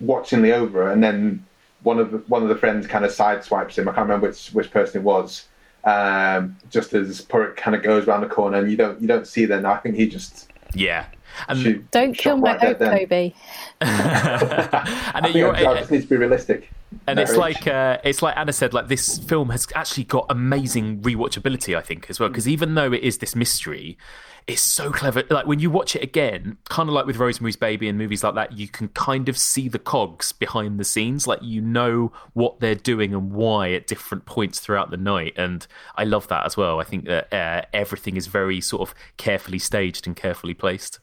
[0.01, 1.45] watching the over, and then
[1.85, 3.89] one of the, one of the friends kind of sideswipes him.
[3.89, 5.47] I can't remember which which person it was.
[5.85, 9.27] Um, just as Pruitt kind of goes around the corner, and you don't you don't
[9.27, 9.65] see them.
[9.67, 11.07] I think he just Yeah,
[11.49, 12.99] and shoot, Don't shot kill my right there hope, then.
[12.99, 13.33] Kobe.
[13.81, 16.71] and I, you're, I just need to be realistic.
[17.07, 21.01] and it's like uh, it's like Anna said, like this film has actually got amazing
[21.03, 21.77] rewatchability.
[21.77, 23.99] I think as well because even though it is this mystery,
[24.47, 25.23] it's so clever.
[25.31, 28.35] Like when you watch it again, kind of like with Rosemary's Baby and movies like
[28.35, 31.27] that, you can kind of see the cogs behind the scenes.
[31.27, 35.33] Like you know what they're doing and why at different points throughout the night.
[35.37, 36.79] And I love that as well.
[36.79, 40.99] I think that uh, everything is very sort of carefully staged and carefully placed.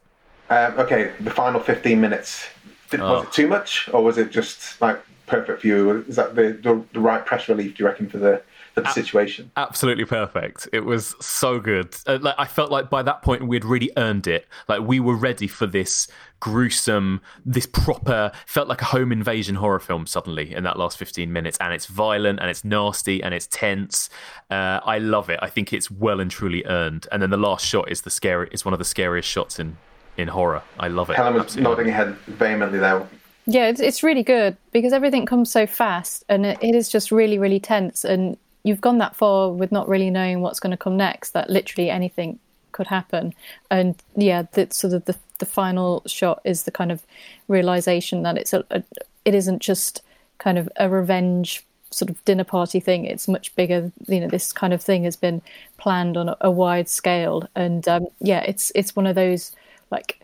[0.50, 2.48] Um, okay, the final 15 minutes.
[2.90, 3.20] Did, Oh.
[3.20, 6.06] Was it too much, or was it just like perfect for you?
[6.10, 8.42] Is that the, the, the right press relief, do you reckon, for the,
[8.74, 9.52] for the situation?
[9.58, 10.68] absolutely perfect.
[10.74, 11.96] It was so good.
[12.08, 14.48] Uh, like I felt like by that point we'd really earned it.
[14.68, 16.08] Like we were ready for this
[16.40, 21.32] gruesome, this proper felt like a home invasion horror film suddenly in that last 15
[21.32, 24.10] minutes and it's violent and it's nasty and it's tense.
[24.50, 25.40] Uh, I love it.
[25.42, 27.08] I think it's well and truly earned.
[27.12, 29.78] And then the last shot is the scary is one of the scariest shots in
[30.18, 30.62] in horror.
[30.80, 31.16] I love it.
[31.16, 31.72] Helen was Absolutely.
[31.72, 33.08] nodding her head vehemently there.
[33.46, 37.12] Yeah, it's, it's really good because everything comes so fast and it, it is just
[37.12, 38.04] really, really tense.
[38.04, 41.50] And you've gone that far with not really knowing what's going to come next, that
[41.50, 42.40] literally anything
[42.72, 43.34] could happen.
[43.70, 47.04] And yeah, that sort of the, the final shot is the kind of
[47.48, 48.84] realization that it's a, a
[49.26, 50.02] it isn't just
[50.38, 53.06] kind of a revenge sort of dinner party thing.
[53.06, 53.92] It's much bigger.
[54.08, 55.42] You know, this kind of thing has been
[55.78, 57.48] planned on a, a wide scale.
[57.56, 59.56] And um, yeah, it's it's one of those
[59.92, 60.22] like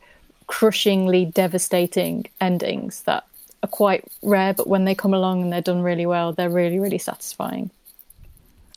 [0.48, 3.26] crushingly devastating endings that
[3.64, 6.80] are quite rare, but when they come along and they're done really well, they're really,
[6.80, 7.70] really satisfying.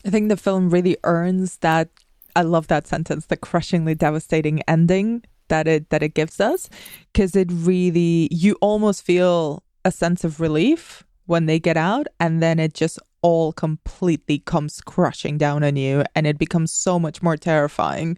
[0.04, 1.88] I think the film really earns that.
[2.36, 6.70] I love that sentence, the crushingly devastating ending that it that it gives us,
[7.12, 12.42] because it really you almost feel a sense of relief when they get out, and
[12.42, 17.22] then it just all completely comes crushing down on you, and it becomes so much
[17.22, 18.16] more terrifying.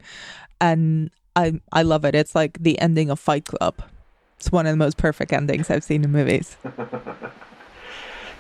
[0.61, 2.15] And I I love it.
[2.15, 3.83] It's like the ending of Fight Club.
[4.39, 6.57] It's one of the most perfect endings I've seen in movies.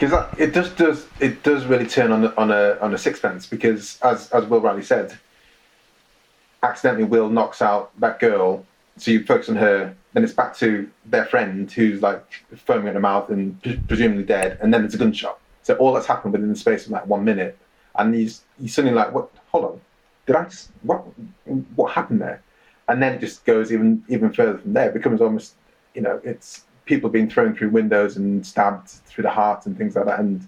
[0.03, 4.01] because it just does it does really turn on on a on a sixpence because
[4.03, 5.17] as as Will Riley said,
[6.65, 9.95] accidentally Will knocks out that girl, so you focus on her.
[10.13, 12.25] Then it's back to their friend who's like
[12.57, 15.39] foaming at the mouth and pre- presumably dead, and then it's a gunshot.
[15.63, 17.57] So all that's happened within the space of like one minute,
[17.95, 19.31] and he's he's suddenly like, "What?
[19.53, 19.81] Hold on,
[20.27, 21.05] did I just what?
[21.77, 22.43] What happened there?"
[22.89, 24.89] And then it just goes even even further from there.
[24.89, 25.55] It becomes almost,
[25.95, 29.97] you know, it's people being thrown through windows and stabbed through the heart and things
[29.97, 30.21] like that.
[30.21, 30.47] And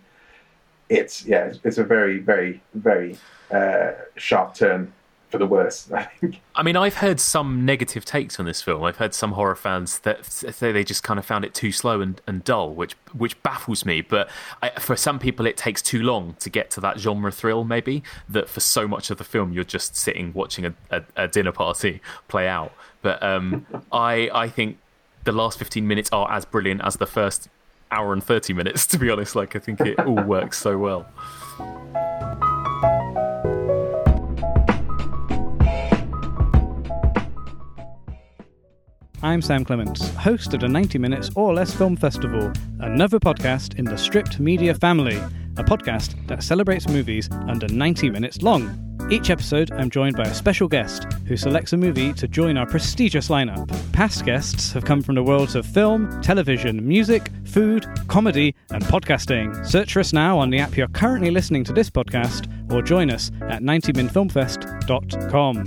[0.89, 3.17] it's yeah, it's, it's a very very very
[3.51, 4.93] uh, sharp turn
[5.35, 5.91] for the worse.
[5.95, 6.41] I think.
[6.55, 8.85] I mean, I've heard some negative takes on this film.
[8.85, 12.01] I've heard some horror fans that say they just kind of found it too slow
[12.01, 14.01] and, and dull, which which baffles me.
[14.01, 14.31] But
[14.63, 17.65] I, for some people, it takes too long to get to that genre thrill.
[17.65, 21.29] Maybe that for so much of the film, you're just sitting watching a, a, a
[21.29, 22.73] dinner party play out.
[23.03, 24.79] But um, I I think
[25.25, 27.49] the last 15 minutes are as brilliant as the first
[27.91, 28.87] hour and 30 minutes.
[28.95, 31.07] To be honest, like I think it all works so well.
[39.23, 43.87] I'm Sam Clements, host of the 90 Minutes or Less Film Festival, another podcast in
[43.87, 45.17] the Stripped Media family,
[45.57, 48.94] a podcast that celebrates movies under 90 minutes long.
[49.11, 52.65] Each episode, I'm joined by a special guest who selects a movie to join our
[52.67, 53.69] prestigious lineup.
[53.93, 59.67] Past guests have come from the worlds of film, television, music, food, comedy, and podcasting.
[59.67, 63.11] Search for us now on the app you're currently listening to this podcast or join
[63.11, 65.65] us at 90minfilmfest.com.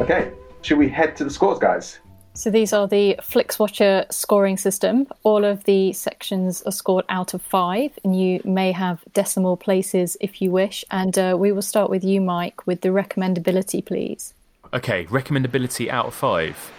[0.00, 1.98] Okay, should we head to the scores, guys?
[2.34, 5.08] So these are the FlixWatcher scoring system.
[5.24, 10.16] All of the sections are scored out of five, and you may have decimal places
[10.20, 10.84] if you wish.
[10.92, 14.34] And uh, we will start with you, Mike, with the recommendability, please.
[14.72, 16.70] Okay, recommendability out of five.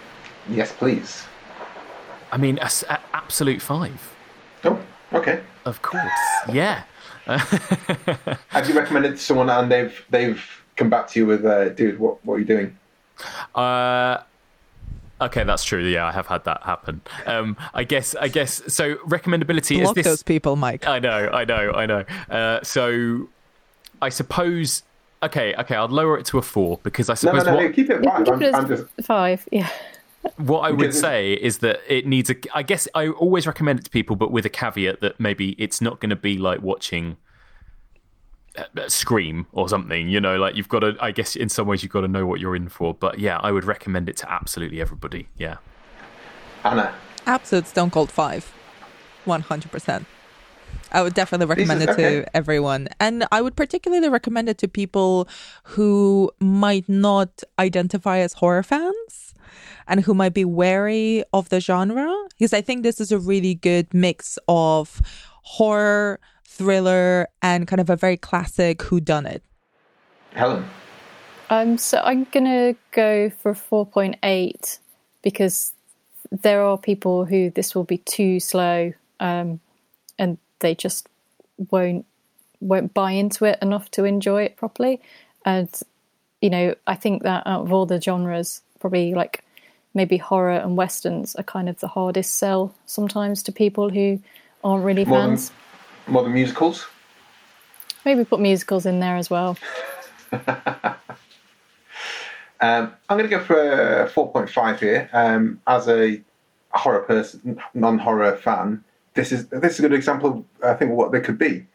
[0.49, 1.25] Yes, please.
[2.31, 4.15] I mean, a s- a- absolute five.
[4.63, 4.79] Oh,
[5.13, 5.41] okay.
[5.65, 6.03] Of course,
[6.53, 6.83] yeah.
[7.27, 10.43] Have you recommended to someone and they've they've
[10.77, 12.75] come back to you with, uh, dude, what what are you doing?
[13.55, 14.23] Uh,
[15.21, 15.83] okay, that's true.
[15.83, 17.01] Yeah, I have had that happen.
[17.25, 18.15] Um, I guess.
[18.15, 18.61] I guess.
[18.73, 20.05] So recommendability Block is this.
[20.05, 20.87] those people, Mike.
[20.87, 21.29] I know.
[21.31, 21.71] I know.
[21.71, 22.05] I know.
[22.29, 23.27] Uh, so
[24.01, 24.83] I suppose.
[25.21, 25.53] Okay.
[25.55, 25.75] Okay.
[25.75, 28.03] I'll lower it to a four because I suppose no, no, what, no, keep it
[28.03, 28.25] You five.
[28.25, 29.69] can I'm, I'm just five, yeah.
[30.37, 32.35] what I would say is that it needs a.
[32.53, 35.81] I guess I always recommend it to people, but with a caveat that maybe it's
[35.81, 37.17] not going to be like watching.
[38.77, 40.95] Uh, Scream or something, you know, like you've got to.
[40.99, 42.93] I guess in some ways you've got to know what you're in for.
[42.93, 45.27] But yeah, I would recommend it to absolutely everybody.
[45.37, 45.57] Yeah.
[46.63, 46.93] Anna.
[47.25, 48.53] Absolute Stone Cold 5.
[49.25, 50.05] 100%.
[50.91, 52.21] I would definitely recommend Decent, it okay.
[52.21, 52.87] to everyone.
[52.99, 55.27] And I would particularly recommend it to people
[55.63, 59.33] who might not identify as horror fans
[59.87, 62.11] and who might be wary of the genre.
[62.29, 65.01] Because I think this is a really good mix of
[65.43, 66.19] horror,
[66.59, 69.39] thriller, and kind of a very classic whodunit.
[70.33, 70.65] Helen.
[71.49, 74.79] Um, so I'm gonna go for 4.8
[75.23, 75.73] because
[76.31, 78.91] there are people who this will be too slow,
[79.21, 79.61] um,
[80.19, 81.07] and they just
[81.71, 82.05] won't
[82.59, 84.99] won't buy into it enough to enjoy it properly.
[85.45, 85.69] And
[86.41, 89.43] you know, I think that out of all the genres, probably like
[89.93, 94.19] maybe horror and westerns are kind of the hardest sell sometimes to people who
[94.63, 95.51] aren't really More than, fans.
[95.51, 95.68] more
[96.11, 96.87] than musicals.
[98.05, 99.57] Maybe put musicals in there as well.
[102.61, 105.09] Um, I'm going to go for a 4.5 here.
[105.13, 106.21] Um, as a
[106.71, 110.45] horror person, non-horror fan, this is this is a good example.
[110.61, 111.65] Of, I think what they could be,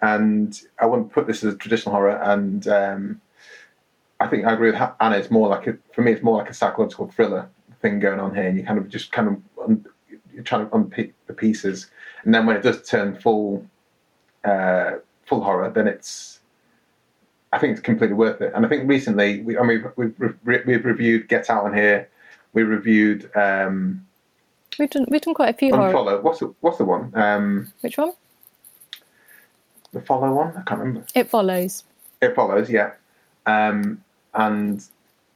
[0.00, 2.20] and I wouldn't put this as a traditional horror.
[2.22, 3.20] And um,
[4.20, 5.16] I think I agree with Anna.
[5.16, 7.48] It's more like a, for me, it's more like a psychological thriller
[7.80, 9.86] thing going on here, and you kind of just kind of un,
[10.34, 11.90] you're trying to unpick the pieces,
[12.24, 13.64] and then when it does turn full
[14.44, 14.92] uh,
[15.26, 16.40] full horror, then it's
[17.52, 18.52] I think it's completely worth it.
[18.54, 22.08] And I think recently, we, I mean, we've, we've, we've reviewed Get Out on here.
[22.54, 24.06] We reviewed um,
[24.78, 25.92] We've done we've done quite a few horror.
[25.92, 26.22] Unfollow.
[26.22, 27.12] What's the, what's the one?
[27.14, 28.12] Um, Which one?
[29.92, 30.56] the Follow one?
[30.56, 31.04] I can't remember.
[31.14, 31.84] It follows.
[32.22, 32.92] It follows, yeah.
[33.44, 34.02] Um,
[34.32, 34.82] and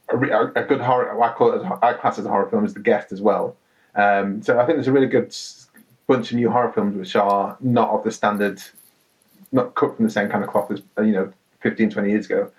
[0.09, 2.65] a, re- a, a good horror, I call it, I class as a horror film,
[2.65, 3.55] is The Guest as well.
[3.93, 5.35] Um, so I think there's a really good
[6.07, 8.61] bunch of new horror films which are not of the standard,
[9.51, 11.31] not cut from the same kind of cloth as, you know,
[11.61, 12.51] 15, 20 years ago,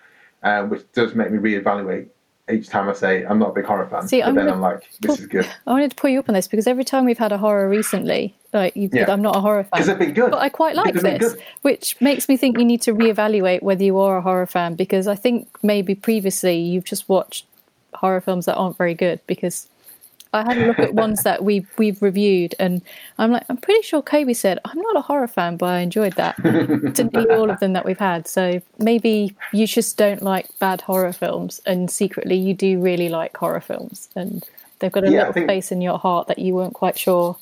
[0.43, 2.09] uh, which does make me reevaluate
[2.51, 4.09] each time I say I'm not a big horror fan.
[4.09, 5.47] See, but I'm then I'm like, this put- is good.
[5.67, 7.69] I wanted to pull you up on this because every time we've had a horror
[7.69, 9.11] recently, like Yeah.
[9.13, 9.71] I'm not a horror fan.
[9.73, 10.31] Because they've been good.
[10.31, 13.85] But I quite like Because this, which makes me think you need to reevaluate whether
[13.85, 17.45] you are a horror fan because I think maybe previously you've just watched
[17.95, 19.69] horror films that aren't very good because
[20.35, 22.83] I had a look at ones that we we've reviewed and
[23.19, 26.15] I'm like I'm pretty sure Kobe said I'm not a horror fan but I enjoyed
[26.15, 30.47] that to nearly all of them that we've had so maybe you just don't like
[30.59, 34.45] bad horror films and secretly you do really like horror films and
[34.81, 37.37] they've got a Yeah, little think- place in your heart that you weren't quite sure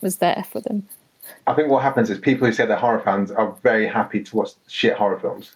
[0.00, 0.86] was there for them.
[1.46, 4.36] I think what happens is people who say they're horror fans are very happy to
[4.36, 5.52] watch shit horror films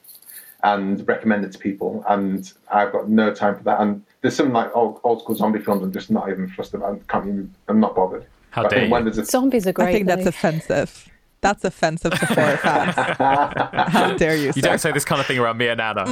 [0.62, 2.04] and recommend it to people.
[2.08, 3.80] And I've got no time for that.
[3.80, 6.94] And there's some like old, old school zombie films I'm just not even fussed about.
[6.94, 8.26] I can't even, I'm not bothered.
[8.50, 9.04] How But dare think you.
[9.04, 9.88] there's a, Zombies are great.
[9.88, 11.08] I think that's offensive.
[11.40, 12.94] That's offensive to horror fans.
[13.92, 14.60] How dare you, You sir?
[14.60, 16.04] don't say this kind of thing around me and Anna.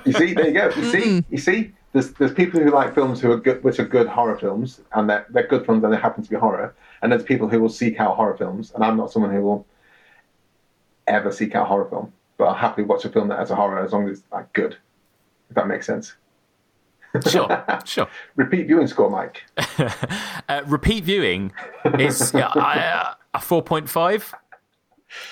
[0.04, 0.70] you see, there you go.
[0.74, 3.84] You see, you see, there's there's people who like films who are good, which are
[3.84, 6.74] good horror films, and they're, they're good films, and they happen to be horror.
[7.02, 9.66] And there's people who will seek out horror films, and I'm not someone who will
[11.06, 13.54] ever seek out a horror film, but I'll happily watch a film that has a
[13.56, 14.76] horror as long as it's like good.
[15.50, 16.14] If that makes sense.
[17.28, 18.08] Sure, sure.
[18.36, 19.42] Repeat viewing score, Mike.
[20.48, 21.52] Uh, repeat viewing
[21.98, 24.34] is yeah, I, uh, a 4.5.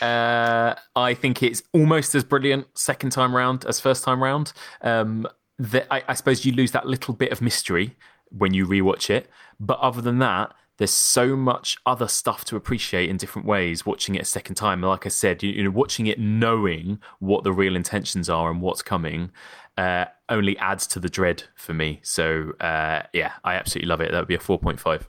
[0.01, 4.53] Uh, I think it's almost as brilliant second time round as first time round.
[4.81, 5.27] Um,
[5.59, 7.97] the, I, I suppose you lose that little bit of mystery
[8.31, 13.11] when you rewatch it, but other than that, there's so much other stuff to appreciate
[13.11, 14.81] in different ways watching it a second time.
[14.81, 18.62] Like I said, you, you know, watching it knowing what the real intentions are and
[18.62, 19.31] what's coming
[19.77, 22.01] uh, only adds to the dread for me.
[22.03, 24.13] So uh, yeah, I absolutely love it.
[24.13, 25.07] That would be a 4.5.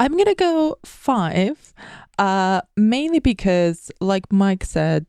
[0.00, 1.74] I'm gonna go five,
[2.18, 5.06] uh, mainly because, like Mike said,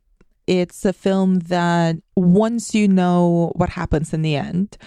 [0.47, 4.77] it's a film that once you know what happens in the end,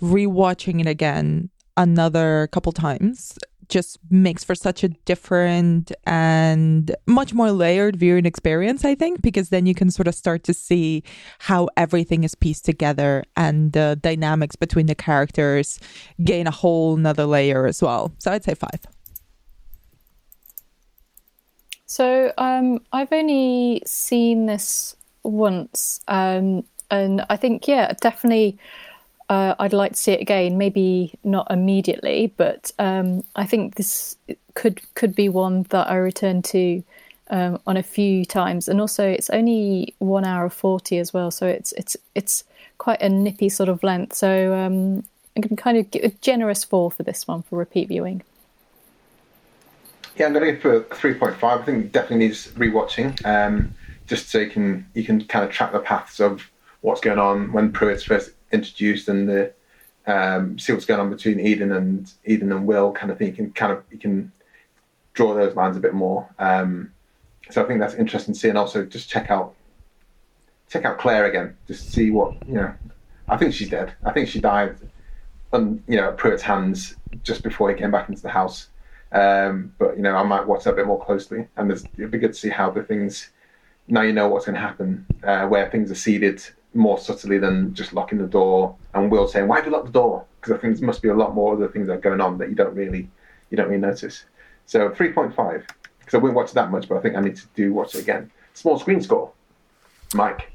[0.00, 3.38] rewatching it again another couple times
[3.72, 9.48] just makes for such a different and much more layered viewing experience, I think, because
[9.48, 11.02] then you can sort of start to see
[11.38, 15.80] how everything is pieced together and the dynamics between the characters
[16.22, 18.12] gain a whole nother layer as well.
[18.18, 18.80] So I'd say five.
[21.86, 28.58] So um, I've only seen this once, um, and I think yeah, definitely.
[29.32, 30.58] Uh, I'd like to see it again.
[30.58, 34.18] Maybe not immediately, but um, I think this
[34.52, 36.82] could could be one that I return to
[37.30, 38.68] um, on a few times.
[38.68, 42.44] And also, it's only one hour forty as well, so it's it's it's
[42.76, 44.14] quite a nippy sort of length.
[44.16, 45.02] So um,
[45.34, 48.22] I can kind of give a generous four for this one for repeat viewing.
[50.16, 51.62] Yeah, I'm going to for three point five.
[51.62, 53.74] I think it definitely needs rewatching, um,
[54.06, 56.50] just so you can you can kind of track the paths of
[56.82, 59.52] what's going on when Pruitt's first introduced and the
[60.06, 63.28] um, see what's going on between Eden and Eden and Will kind of thing.
[63.28, 64.32] You can kind of you can
[65.14, 66.28] draw those lines a bit more.
[66.38, 66.92] Um,
[67.50, 69.54] so I think that's interesting to see, and also just check out
[70.68, 72.74] check out Claire again, just see what you know.
[73.28, 73.94] I think she's dead.
[74.04, 74.76] I think she died,
[75.52, 78.68] on you know, at Pruitt's hands just before he came back into the house.
[79.12, 82.18] Um, but you know, I might watch that a bit more closely, and it'd be
[82.18, 83.30] good to see how the things.
[83.88, 86.42] Now you know what's going to happen, uh, where things are seeded
[86.74, 89.92] more subtly than just locking the door, and Will saying, "Why do you lock the
[89.92, 92.20] door?" Because I think there must be a lot more other things that are going
[92.20, 93.08] on that you don't really
[93.50, 94.24] you don't really notice.
[94.66, 95.66] So three point five
[95.98, 97.94] because I wouldn't watch it that much, but I think I need to do watch
[97.94, 98.30] it again.
[98.54, 99.30] Small screen score,
[100.14, 100.51] Mike.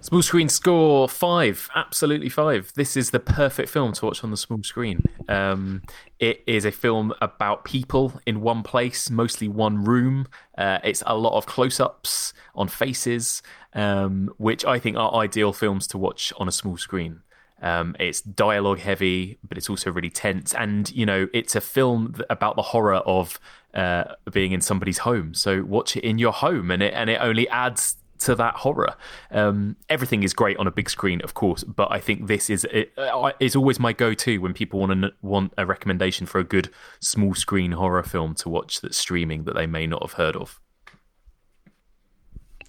[0.00, 2.72] Small screen score five, absolutely five.
[2.76, 5.02] This is the perfect film to watch on the small screen.
[5.28, 5.82] Um,
[6.18, 10.26] it is a film about people in one place, mostly one room.
[10.56, 13.42] Uh, it's a lot of close ups on faces,
[13.74, 17.20] um, which I think are ideal films to watch on a small screen.
[17.60, 20.54] Um, it's dialogue heavy, but it's also really tense.
[20.54, 23.38] And, you know, it's a film about the horror of
[23.74, 25.34] uh, being in somebody's home.
[25.34, 28.94] So watch it in your home, and it and it only adds to that horror.
[29.30, 32.64] Um, everything is great on a big screen, of course, but I think this is
[32.70, 36.44] it, uh, is always my go-to when people want to want a recommendation for a
[36.44, 40.36] good small screen horror film to watch that's streaming that they may not have heard
[40.36, 40.60] of.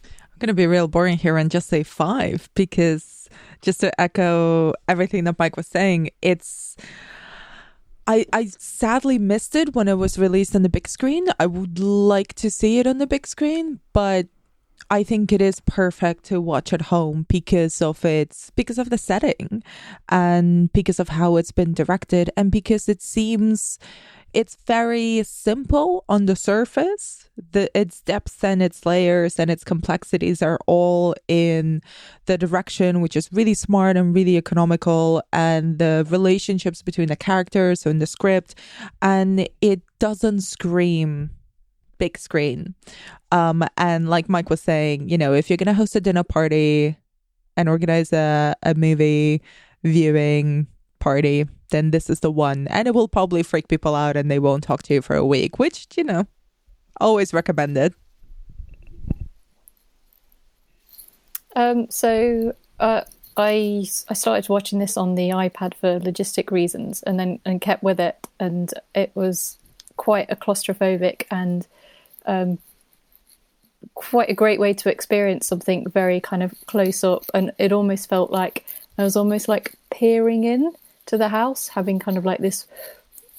[0.04, 3.28] I'm going to be real boring here and just say five because
[3.62, 6.76] just to echo everything that Mike was saying, it's.
[8.08, 11.28] I, I sadly missed it when it was released on the big screen.
[11.40, 14.28] I would like to see it on the big screen, but
[14.92, 18.98] I think it is perfect to watch at home because of its because of the
[18.98, 19.64] setting
[20.10, 23.78] and because of how it's been directed and because it seems
[24.34, 27.30] it's very simple on the surface.
[27.52, 31.82] The its depths and its layers and its complexities are all in
[32.26, 37.86] the direction which is really smart and really economical and the relationships between the characters
[37.86, 38.56] and the script
[39.02, 41.32] and it doesn't scream
[42.00, 42.74] big screen.
[43.32, 46.24] Um, and like Mike was saying, you know, if you're going to host a dinner
[46.24, 46.98] party
[47.56, 49.42] and organize a, a movie
[49.84, 50.68] viewing
[51.00, 52.68] party, then this is the one.
[52.70, 55.26] And it will probably freak people out and they won't talk to you for a
[55.26, 56.26] week, which, you know,
[57.00, 57.94] always recommended.
[61.56, 63.02] Um, so uh,
[63.36, 67.84] I I started watching this on the iPad for logistic reasons, and then and kept
[67.84, 69.58] with it, and it was
[69.98, 71.68] quite a claustrophobic and
[72.26, 72.60] um,
[73.94, 78.10] quite a great way to experience something very kind of close up, and it almost
[78.10, 78.66] felt like
[78.98, 80.74] I was almost like peering in
[81.08, 82.68] to the house, having kind of like this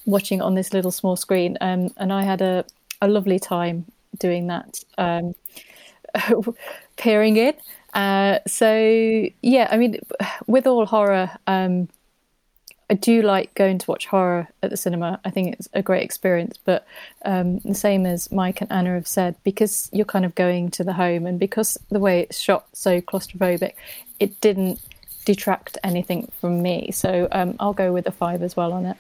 [0.07, 1.57] watching on this little small screen.
[1.61, 2.65] Um, and I had a,
[3.01, 3.87] a lovely time
[4.19, 5.35] doing that, um,
[6.97, 7.55] peering in.
[7.95, 9.99] Uh, so yeah, I mean,
[10.47, 11.89] with all horror, um,
[12.91, 15.21] I do like going to watch horror at the cinema.
[15.25, 16.59] I think it's a great experience.
[16.63, 16.85] But
[17.25, 20.83] um, the same as Mike and Anna have said, because you're kind of going to
[20.83, 23.75] the home and because the way it's shot so claustrophobic,
[24.19, 24.81] it didn't
[25.25, 26.91] detract anything from me.
[26.91, 28.97] So um, I'll go with a five as well on it.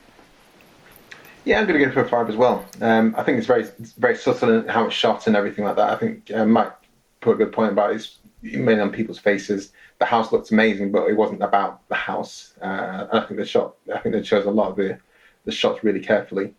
[1.44, 2.64] Yeah, I'm going to go for a five as well.
[2.80, 5.76] Um, I think it's very it's very subtle in how it's shot and everything like
[5.76, 5.90] that.
[5.90, 6.72] I think uh, Mike
[7.20, 7.96] put a good point about it.
[7.96, 12.54] It's mainly on people's faces the house looked amazing, but it wasn't about the house.
[12.60, 14.98] Uh, I think the shot, I think they chose a lot of the,
[15.44, 16.54] the shots really carefully.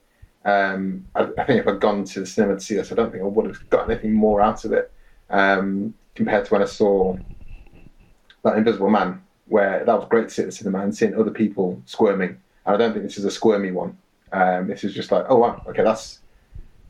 [0.45, 3.11] Um, I, I, think if I'd gone to the cinema to see this, I don't
[3.11, 4.91] think I would have got anything more out of it
[5.29, 7.17] um, compared to when I saw
[8.43, 11.31] that Invisible Man, where that was great to see at the cinema and seeing other
[11.31, 12.37] people squirming.
[12.65, 13.97] And I don't think this is a squirmy one.
[14.31, 16.19] Um, this is just like, oh wow, okay, that's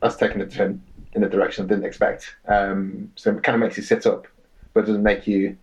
[0.02, 0.82] that's taken a turn
[1.14, 2.36] in a direction I didn't expect.
[2.46, 4.26] Um, so it kind of makes you sit up,
[4.74, 5.56] but it doesn't make you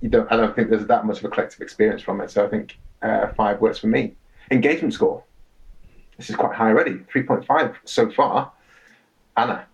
[0.00, 0.30] you don't.
[0.30, 2.30] I don't think there's that much of a collective experience from it.
[2.30, 4.14] So I think uh, five works for me.
[4.50, 5.22] Engagement score.
[6.16, 7.00] This is quite high already.
[7.10, 8.52] Three point five so far.
[9.36, 9.66] Anna,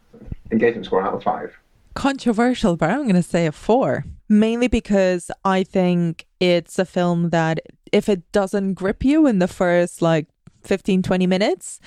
[0.51, 1.55] engagement score out of five.
[1.95, 4.05] Controversial, but I'm going to say a four.
[4.29, 7.61] Mainly because I think it's a film that
[7.93, 10.27] if it doesn't grip you in the first like
[10.63, 11.81] 15, 20 minutes,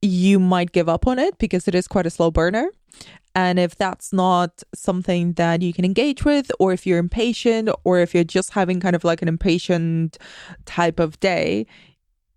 [0.00, 2.70] you might give up on it because it is quite a slow burner.
[3.34, 8.00] And if that's not something that you can engage with, or if you're impatient, or
[8.00, 10.18] if you're just having kind of like an impatient
[10.64, 11.66] type of day,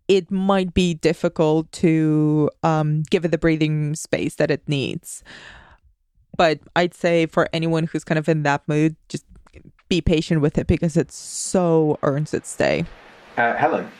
[0.07, 5.23] it might be difficult to um, give it the breathing space that it needs.
[6.37, 9.25] But I'd say for anyone who's kind of in that mood, just
[9.89, 12.85] be patient with it because it so earns its day.
[13.37, 13.91] Uh, Helen.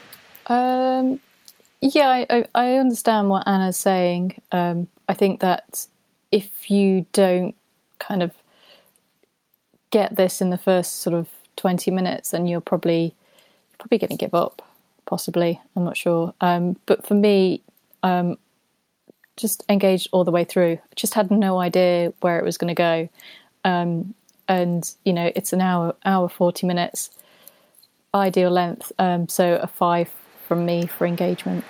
[0.47, 1.19] Um,
[1.81, 4.41] yeah, I, I understand what Anna's saying.
[4.51, 5.85] Um, I think that
[6.33, 7.53] if you don't
[7.99, 8.31] kind of
[9.91, 13.13] get this in the first sort of 20 minutes, then you're probably
[13.77, 14.61] probably going to give up.
[15.05, 16.33] Possibly, I'm not sure.
[16.41, 17.61] Um, but for me,
[18.01, 18.37] um,
[19.37, 20.79] just engaged all the way through.
[20.95, 23.09] Just had no idea where it was going to go,
[23.63, 24.15] um,
[24.47, 27.11] and you know, it's an hour, hour forty minutes,
[28.15, 28.91] ideal length.
[28.97, 30.09] Um, so a five
[30.47, 31.63] from me for engagement.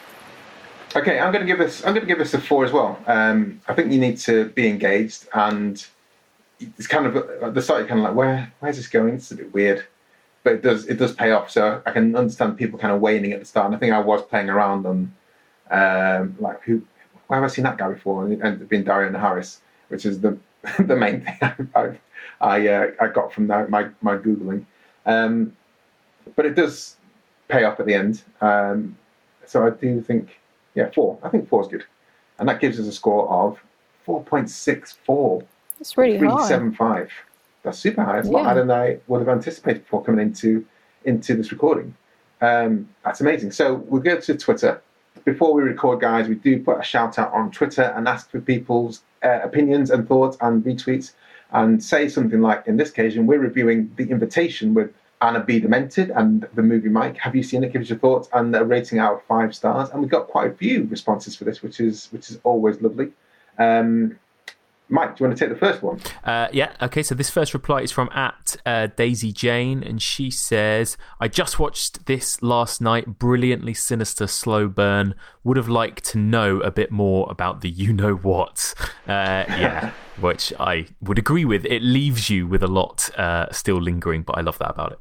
[0.95, 1.83] Okay, I'm going to give this.
[1.83, 2.99] I'm going to give this a four as well.
[3.07, 5.83] Um, I think you need to be engaged, and
[6.59, 7.79] it's kind of at the start.
[7.79, 9.15] You're kind of like, where, where's this going?
[9.15, 9.85] It's a bit weird,
[10.43, 11.49] but it does, it does pay off.
[11.49, 13.65] So I can understand people kind of waning at the start.
[13.65, 15.15] And I think I was playing around on,
[15.71, 16.83] um, like, who,
[17.25, 18.25] where have I seen that guy before?
[18.25, 20.37] And it ended up being Daario Naharis, which is the
[20.79, 21.97] the main thing I
[22.39, 24.65] I, uh, I got from that, my my googling.
[25.07, 25.57] Um,
[26.35, 26.97] but it does
[27.47, 28.21] pay off at the end.
[28.41, 28.95] Um,
[29.45, 30.29] so I do think
[30.75, 31.17] yeah, four.
[31.23, 31.85] I think four is good.
[32.39, 33.59] And that gives us a score of
[34.07, 35.43] 4.64.
[35.79, 36.47] It's really high.
[36.47, 37.11] 375.
[37.63, 38.21] That's super high.
[38.21, 38.43] Lot Yeah.
[38.43, 40.65] higher than I would have anticipated before coming into
[41.05, 41.93] into this recording.
[42.41, 43.51] Um, that's amazing.
[43.51, 44.81] So we'll go to Twitter.
[45.25, 48.39] Before we record, guys, we do put a shout out on Twitter and ask for
[48.39, 51.11] people's uh, opinions and thoughts and retweets
[51.51, 54.91] and say something like, in this occasion, we're reviewing The Invitation with
[55.23, 55.59] Anna B.
[55.59, 57.17] Demented and the movie Mike.
[57.17, 57.71] Have you seen it?
[57.71, 59.89] Give us your thoughts and a rating out of five stars.
[59.89, 63.11] And we've got quite a few responses for this, which is which is always lovely.
[63.57, 64.19] Um,
[64.89, 65.99] Mike, do you want to take the first one?
[66.23, 70.29] Uh, yeah, okay, so this first reply is from at uh, Daisy Jane, and she
[70.29, 73.17] says, I just watched this last night.
[73.17, 75.15] Brilliantly sinister, slow burn.
[75.43, 78.73] Would have liked to know a bit more about the you know what.
[79.03, 81.65] Uh, yeah, which I would agree with.
[81.65, 84.99] It leaves you with a lot uh, still lingering, but I love that about it.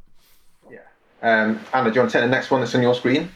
[1.23, 3.31] Um, Anna, do you want to take the next one that's on your screen?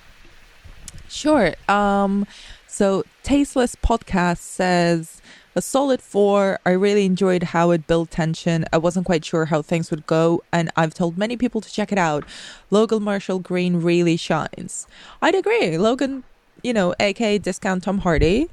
[1.09, 1.55] Sure.
[1.69, 2.27] Um,
[2.67, 5.23] so Tasteless Podcast says
[5.55, 6.59] a solid four.
[6.67, 8.67] I really enjoyed how it built tension.
[8.73, 11.93] I wasn't quite sure how things would go, and I've told many people to check
[11.93, 12.25] it out.
[12.71, 14.87] Logan Marshall Green really shines.
[15.23, 15.79] I'd agree.
[15.79, 16.25] Logan,
[16.63, 18.51] you know, aka Discount Tom Hardy,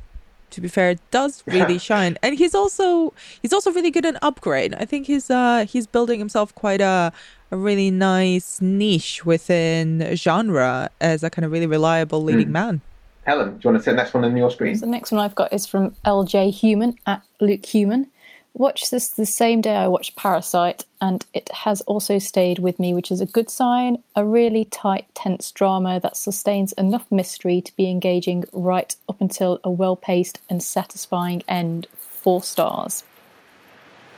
[0.54, 4.74] to be fair, does really shine, and he's also he's also really good at Upgrade.
[4.76, 7.12] I think he's uh he's building himself quite a
[7.51, 12.82] a really nice niche within genre as a kind of really reliable leading man.
[13.26, 14.78] Helen, do you want to say the next one on your screen?
[14.80, 18.08] The next one I've got is from LJ Human at Luke Human.
[18.56, 22.93] Watched this the same day I watched Parasite, and it has also stayed with me,
[22.93, 24.04] which is a good sign.
[24.16, 29.60] A really tight, tense drama that sustains enough mystery to be engaging right up until
[29.64, 31.88] a well paced and satisfying end.
[31.97, 33.04] Four stars.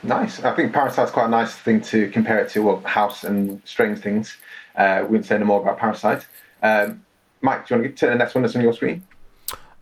[0.02, 0.44] Nice.
[0.44, 2.62] I think Parasite's quite a nice thing to compare it to.
[2.62, 4.36] Well, House and Strange Things.
[4.76, 6.26] Uh, we won't say no more about Parasite.
[6.62, 7.04] Um,
[7.40, 9.02] Mike, do you want to turn the next one that's on your screen?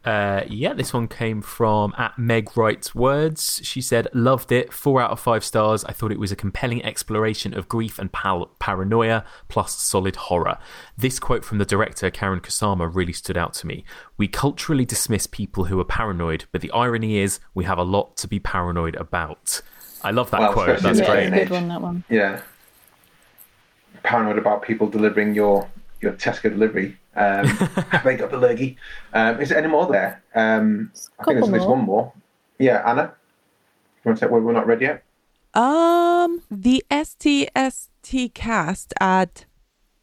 [0.04, 3.60] Uh, yeah, this one came from at Meg Writes Words.
[3.64, 4.70] She said, Loved it.
[4.72, 5.82] Four out of five stars.
[5.84, 10.58] I thought it was a compelling exploration of grief and pal- paranoia, plus solid horror.
[10.96, 13.82] This quote from the director, Karyn Kusama, really stood out to me.
[14.18, 18.16] We culturally dismiss people who are paranoid, but the irony is we have a lot
[18.18, 19.62] to be paranoid about.
[20.02, 20.80] I love that Well, quote.
[20.80, 21.48] That's in yeah, great.
[21.48, 22.04] good one, that one.
[22.10, 22.42] Yeah.
[24.02, 25.66] Paranoid about people delivering your,
[26.02, 26.98] your Tesco delivery.
[27.16, 28.76] Um, have they got the lurgy?
[29.12, 30.22] Um, is there any more there?
[30.34, 32.12] Um, I think there's couple at least one more.
[32.58, 33.14] Yeah, Anna?
[34.04, 35.04] You want to say well, we're not ready yet?
[35.54, 39.44] Um, the STST cast at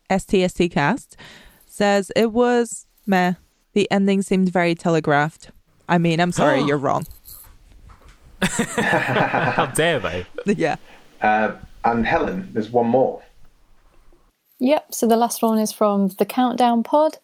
[0.09, 1.17] STST cast
[1.65, 3.33] says it was meh.
[3.73, 5.51] The ending seemed very telegraphed.
[5.87, 7.05] I mean, I'm sorry, you're wrong.
[8.41, 10.25] How dare they?
[10.45, 10.77] yeah.
[11.21, 11.53] Uh,
[11.83, 13.21] and Helen, there's one more.
[14.61, 17.17] Yep, so the last one is from the Countdown Pod.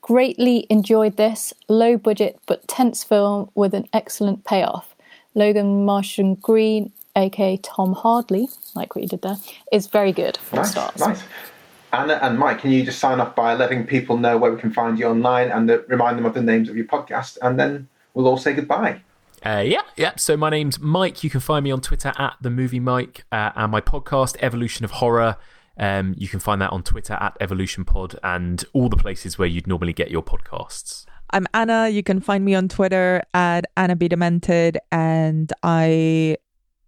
[0.00, 1.52] Greatly enjoyed this.
[1.68, 4.94] Low budget but tense film with an excellent payoff.
[5.34, 9.36] Logan Martian Green, aka Tom Hardley, like what you did there,
[9.70, 10.38] is very good.
[10.38, 10.98] Four Nice, stars.
[10.98, 11.22] nice.
[11.92, 14.72] Anna and Mike, can you just sign off by letting people know where we can
[14.72, 17.86] find you online and uh, remind them of the names of your podcast, and then
[18.14, 19.00] we'll all say goodbye.
[19.44, 20.16] Uh, yeah, yeah.
[20.16, 21.22] So my name's Mike.
[21.22, 24.86] You can find me on Twitter at the movie Mike, uh, and my podcast Evolution
[24.86, 25.36] of Horror.
[25.78, 29.48] Um, you can find that on Twitter at Evolution Pod and all the places where
[29.48, 31.06] you'd normally get your podcasts.
[31.30, 31.88] I'm Anna.
[31.88, 36.38] You can find me on Twitter at Anna Be Demented, and I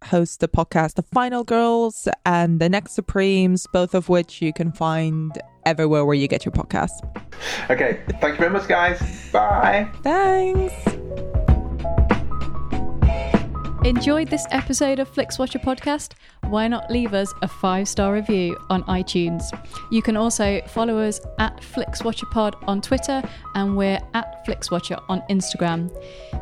[0.03, 4.71] host the podcast The Final Girls and The Next Supremes, both of which you can
[4.71, 6.99] find everywhere where you get your podcasts.
[7.69, 8.99] Okay, thank you very much, guys.
[9.31, 9.89] Bye.
[10.01, 11.30] Thanks.
[13.83, 16.11] Enjoyed this episode of Flixwatcher Podcast?
[16.43, 19.43] Why not leave us a five star review on iTunes?
[19.89, 23.23] You can also follow us at FlixWatcherPod on Twitter
[23.55, 25.89] and we're at FlixWatcher on Instagram.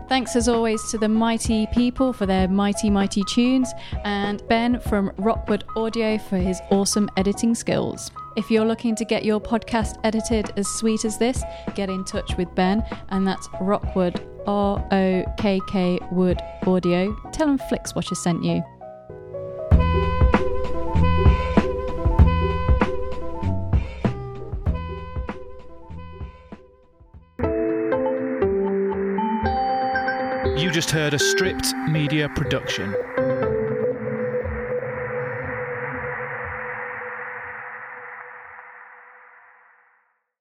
[0.10, 3.72] Thanks as always to the mighty people for their mighty, mighty tunes
[4.04, 8.12] and Ben from Rokkwood Audio for his awesome editing skills.
[8.40, 11.44] If you're looking to get your podcast edited as sweet as this,
[11.76, 17.14] get in touch with Ben, and that's Rokkwood, R O K K Wood Audio.
[17.34, 18.64] Tell him Flixwatcher sent you.
[30.58, 32.96] You just heard a stripped media production.